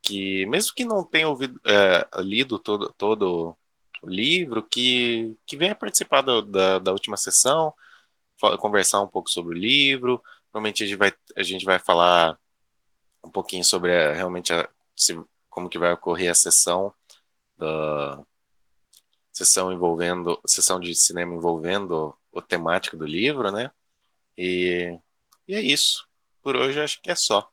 que 0.00 0.46
mesmo 0.46 0.74
que 0.74 0.84
não 0.84 1.04
tenha 1.04 1.28
ouvido, 1.28 1.60
é, 1.64 2.06
lido 2.22 2.58
todo, 2.58 2.92
todo 2.96 3.56
o 4.02 4.08
livro, 4.08 4.62
que, 4.62 5.36
que 5.46 5.56
venha 5.56 5.74
participar 5.74 6.22
do, 6.22 6.42
da, 6.42 6.78
da 6.78 6.92
última 6.92 7.16
sessão, 7.16 7.74
conversar 8.58 9.02
um 9.02 9.08
pouco 9.08 9.30
sobre 9.30 9.54
o 9.56 9.58
livro. 9.58 10.22
Provavelmente 10.50 10.84
a 10.84 10.86
gente 10.86 10.96
vai, 10.96 11.12
a 11.36 11.42
gente 11.42 11.64
vai 11.64 11.78
falar 11.78 12.38
um 13.24 13.30
pouquinho 13.30 13.64
sobre 13.64 13.96
a, 13.96 14.12
realmente 14.12 14.52
a, 14.52 14.68
se, 14.96 15.18
como 15.54 15.68
que 15.70 15.78
vai 15.78 15.92
ocorrer 15.92 16.32
a 16.32 16.34
sessão 16.34 16.92
da 17.56 18.20
sessão 19.32 19.72
envolvendo 19.72 20.40
sessão 20.46 20.80
de 20.80 20.94
cinema 20.96 21.34
envolvendo 21.34 22.16
o 22.32 22.42
temático 22.42 22.96
do 22.96 23.06
livro, 23.06 23.52
né? 23.52 23.70
E, 24.36 24.98
e 25.46 25.54
é 25.54 25.60
isso. 25.60 26.08
Por 26.42 26.56
hoje 26.56 26.80
acho 26.80 27.00
que 27.00 27.10
é 27.10 27.14
só. 27.14 27.48